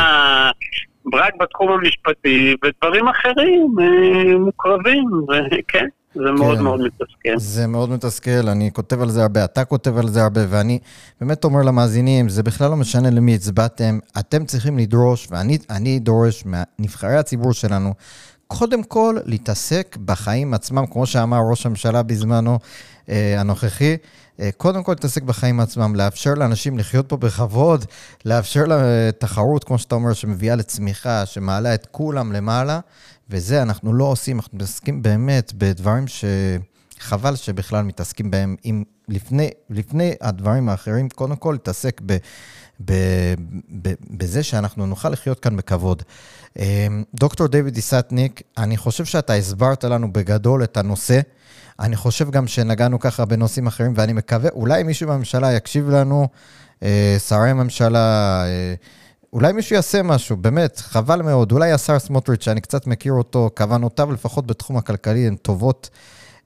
רק 1.14 1.32
בתחום 1.40 1.72
המשפטי, 1.72 2.54
ודברים 2.64 3.08
אחרים 3.08 3.74
אה, 3.80 4.38
מוקרבים, 4.38 5.04
וכן. 5.28 5.86
זה 6.14 6.32
מאוד 6.32 6.56
כן. 6.56 6.62
מאוד 6.62 6.80
מתסכל. 6.80 7.36
זה 7.36 7.66
מאוד 7.66 7.90
מתסכל, 7.90 8.48
אני 8.48 8.70
כותב 8.72 9.00
על 9.00 9.10
זה 9.10 9.22
הרבה, 9.22 9.44
אתה 9.44 9.64
כותב 9.64 9.98
על 9.98 10.08
זה 10.08 10.22
הרבה, 10.22 10.40
ואני 10.48 10.78
באמת 11.20 11.44
אומר 11.44 11.62
למאזינים, 11.62 12.28
זה 12.28 12.42
בכלל 12.42 12.70
לא 12.70 12.76
משנה 12.76 13.10
למי 13.10 13.34
הצבעתם, 13.34 13.98
אתם 14.18 14.44
צריכים 14.44 14.78
לדרוש, 14.78 15.28
ואני 15.30 15.58
אני 15.70 15.98
דורש 15.98 16.44
מנבחרי 16.46 17.16
הציבור 17.16 17.52
שלנו, 17.52 17.94
קודם 18.46 18.82
כל 18.82 19.16
להתעסק 19.24 19.96
בחיים 20.04 20.54
עצמם, 20.54 20.86
כמו 20.86 21.06
שאמר 21.06 21.38
ראש 21.50 21.66
הממשלה 21.66 22.02
בזמנו 22.02 22.58
אה, 23.08 23.40
הנוכחי, 23.40 23.96
אה, 24.40 24.50
קודם 24.56 24.82
כל 24.82 24.92
להתעסק 24.92 25.22
בחיים 25.22 25.60
עצמם, 25.60 25.94
לאפשר 25.94 26.34
לאנשים 26.34 26.78
לחיות 26.78 27.08
פה 27.08 27.16
בכבוד, 27.16 27.84
לאפשר 28.24 28.64
לתחרות, 28.68 29.64
כמו 29.64 29.78
שאתה 29.78 29.94
אומר, 29.94 30.12
שמביאה 30.12 30.56
לצמיחה, 30.56 31.26
שמעלה 31.26 31.74
את 31.74 31.86
כולם 31.90 32.32
למעלה, 32.32 32.80
וזה 33.30 33.62
אנחנו 33.62 33.92
לא 33.92 34.04
עושים, 34.04 34.36
אנחנו 34.36 34.56
מתעסקים 34.58 35.02
באמת 35.02 35.52
בדברים 35.52 36.04
שחבל 36.98 37.36
שבכלל 37.36 37.84
מתעסקים 37.84 38.30
בהם. 38.30 38.56
אם 38.64 38.84
לפני, 39.08 39.50
לפני 39.70 40.14
הדברים 40.20 40.68
האחרים, 40.68 41.08
קודם 41.08 41.36
כל 41.36 41.52
להתעסק 41.52 42.00
ב, 42.06 42.16
ב, 42.84 42.92
ב, 43.82 43.92
בזה 44.10 44.42
שאנחנו 44.42 44.86
נוכל 44.86 45.08
לחיות 45.08 45.40
כאן 45.40 45.56
בכבוד. 45.56 46.02
דוקטור 47.14 47.46
דיוויד 47.46 47.74
דיסטניק, 47.74 48.42
אני 48.58 48.76
חושב 48.76 49.04
שאתה 49.04 49.32
הסברת 49.32 49.84
לנו 49.84 50.12
בגדול 50.12 50.64
את 50.64 50.76
הנושא. 50.76 51.20
אני 51.80 51.96
חושב 51.96 52.30
גם 52.30 52.46
שנגענו 52.46 53.00
ככה 53.00 53.24
בנושאים 53.24 53.66
אחרים, 53.66 53.92
ואני 53.96 54.12
מקווה, 54.12 54.50
אולי 54.50 54.82
מישהו 54.82 55.08
בממשלה 55.08 55.52
יקשיב 55.52 55.90
לנו, 55.90 56.28
אה, 56.82 57.16
שרי 57.28 57.50
הממשלה, 57.50 58.44
אה, 58.46 58.74
אולי 59.32 59.52
מישהו 59.52 59.76
יעשה 59.76 60.02
משהו, 60.02 60.36
באמת, 60.36 60.78
חבל 60.78 61.22
מאוד. 61.22 61.52
אולי 61.52 61.72
השר 61.72 61.98
סמוטריץ', 61.98 62.44
שאני 62.44 62.60
קצת 62.60 62.86
מכיר 62.86 63.12
אותו, 63.12 63.50
כוונותיו 63.56 64.12
לפחות 64.12 64.46
בתחום 64.46 64.76
הכלכלי 64.76 65.26
הן 65.26 65.36
טובות. 65.36 65.90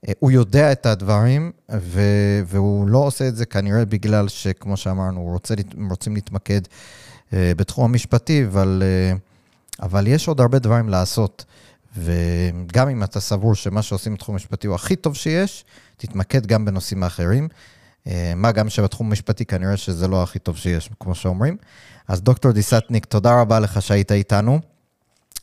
אה, 0.07 0.13
הוא 0.19 0.31
יודע 0.31 0.71
את 0.71 0.85
הדברים, 0.85 1.51
ו- 1.71 2.41
והוא 2.45 2.87
לא 2.87 2.97
עושה 2.97 3.27
את 3.27 3.35
זה 3.35 3.45
כנראה 3.45 3.85
בגלל 3.85 4.27
שכמו 4.27 4.77
שאמרנו, 4.77 5.21
רוצה, 5.21 5.53
רוצים 5.89 6.15
להתמקד 6.15 6.61
בתחום 7.33 7.85
המשפטי, 7.85 8.45
אבל, 8.45 8.83
uh, 9.15 9.30
אבל 9.81 10.07
יש 10.07 10.27
עוד 10.27 10.41
הרבה 10.41 10.59
דברים 10.59 10.89
לעשות. 10.89 11.45
וגם 11.97 12.89
אם 12.89 13.03
אתה 13.03 13.19
סבור 13.19 13.55
שמה 13.55 13.81
שעושים 13.81 14.13
בתחום 14.13 14.35
המשפטי 14.35 14.67
הוא 14.67 14.75
הכי 14.75 14.95
טוב 14.95 15.15
שיש, 15.15 15.65
תתמקד 15.97 16.45
גם 16.45 16.65
בנושאים 16.65 17.03
האחרים. 17.03 17.47
אה, 18.07 18.11
מה 18.35 18.51
גם 18.51 18.69
שבתחום 18.69 19.07
המשפטי 19.07 19.45
כנראה 19.45 19.77
שזה 19.77 20.07
לא 20.07 20.23
הכי 20.23 20.39
טוב 20.39 20.57
שיש, 20.57 20.89
כמו 20.99 21.15
שאומרים. 21.15 21.57
אז 22.07 22.21
דוקטור 22.21 22.51
דישטניק, 22.51 23.05
תודה 23.05 23.41
רבה 23.41 23.59
לך 23.59 23.81
שהיית 23.81 24.11
איתנו. 24.11 24.59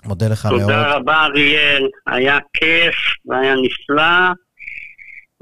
מודה 0.04 0.28
לך 0.28 0.46
תודה 0.46 0.56
מאוד. 0.56 0.72
תודה 0.72 0.94
רבה, 0.94 1.24
אריאל. 1.24 1.88
היה 2.06 2.38
כיף, 2.54 2.94
והיה 3.26 3.54
נפלא. 3.54 4.32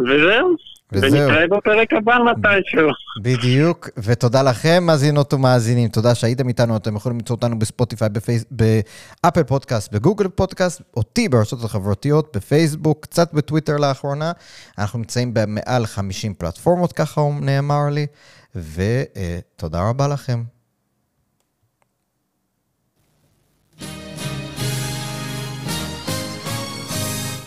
וזהו. 0.00 0.75
ונתראה 0.92 1.46
בפרק 1.46 1.92
הבא 1.92 2.18
מתישהו. 2.24 2.88
בדיוק, 3.22 3.88
ותודה 3.98 4.42
לכם, 4.42 4.84
מאזינות 4.86 5.32
ומאזינים. 5.34 5.88
תודה 5.88 6.14
שהייתם 6.14 6.48
איתנו, 6.48 6.76
אתם 6.76 6.96
יכולים 6.96 7.18
למצוא 7.18 7.36
אותנו 7.36 7.58
בספוטיפיי, 7.58 8.08
בפייס... 8.08 8.44
באפל 8.50 9.42
פודקאסט, 9.42 9.92
בגוגל 9.92 10.28
פודקאסט, 10.28 10.82
אותי 10.96 11.28
ברשתות 11.28 11.64
החברתיות, 11.64 12.36
בפייסבוק, 12.36 13.02
קצת 13.02 13.34
בטוויטר 13.34 13.76
לאחרונה. 13.76 14.32
אנחנו 14.78 14.98
נמצאים 14.98 15.34
במעל 15.34 15.86
50 15.86 16.34
פלטפורמות, 16.34 16.92
ככה 16.92 17.20
נאמר 17.40 17.88
לי, 17.90 18.06
ותודה 18.54 19.88
רבה 19.88 20.08
לכם. 20.08 20.42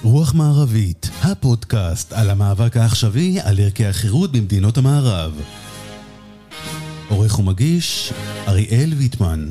רוח 0.04 0.34
מערבית, 0.36 1.09
הפודקאסט 1.30 2.14
על 2.14 2.30
המאבק 2.30 2.78
העכשווי 2.78 3.40
על 3.44 3.60
ערכי 3.60 3.86
החירות 3.86 4.32
במדינות 4.32 4.78
המערב. 4.78 5.42
עורך 7.10 7.40
ומגיש, 7.40 8.14
אריאל 8.48 8.94
ויטמן. 8.98 9.50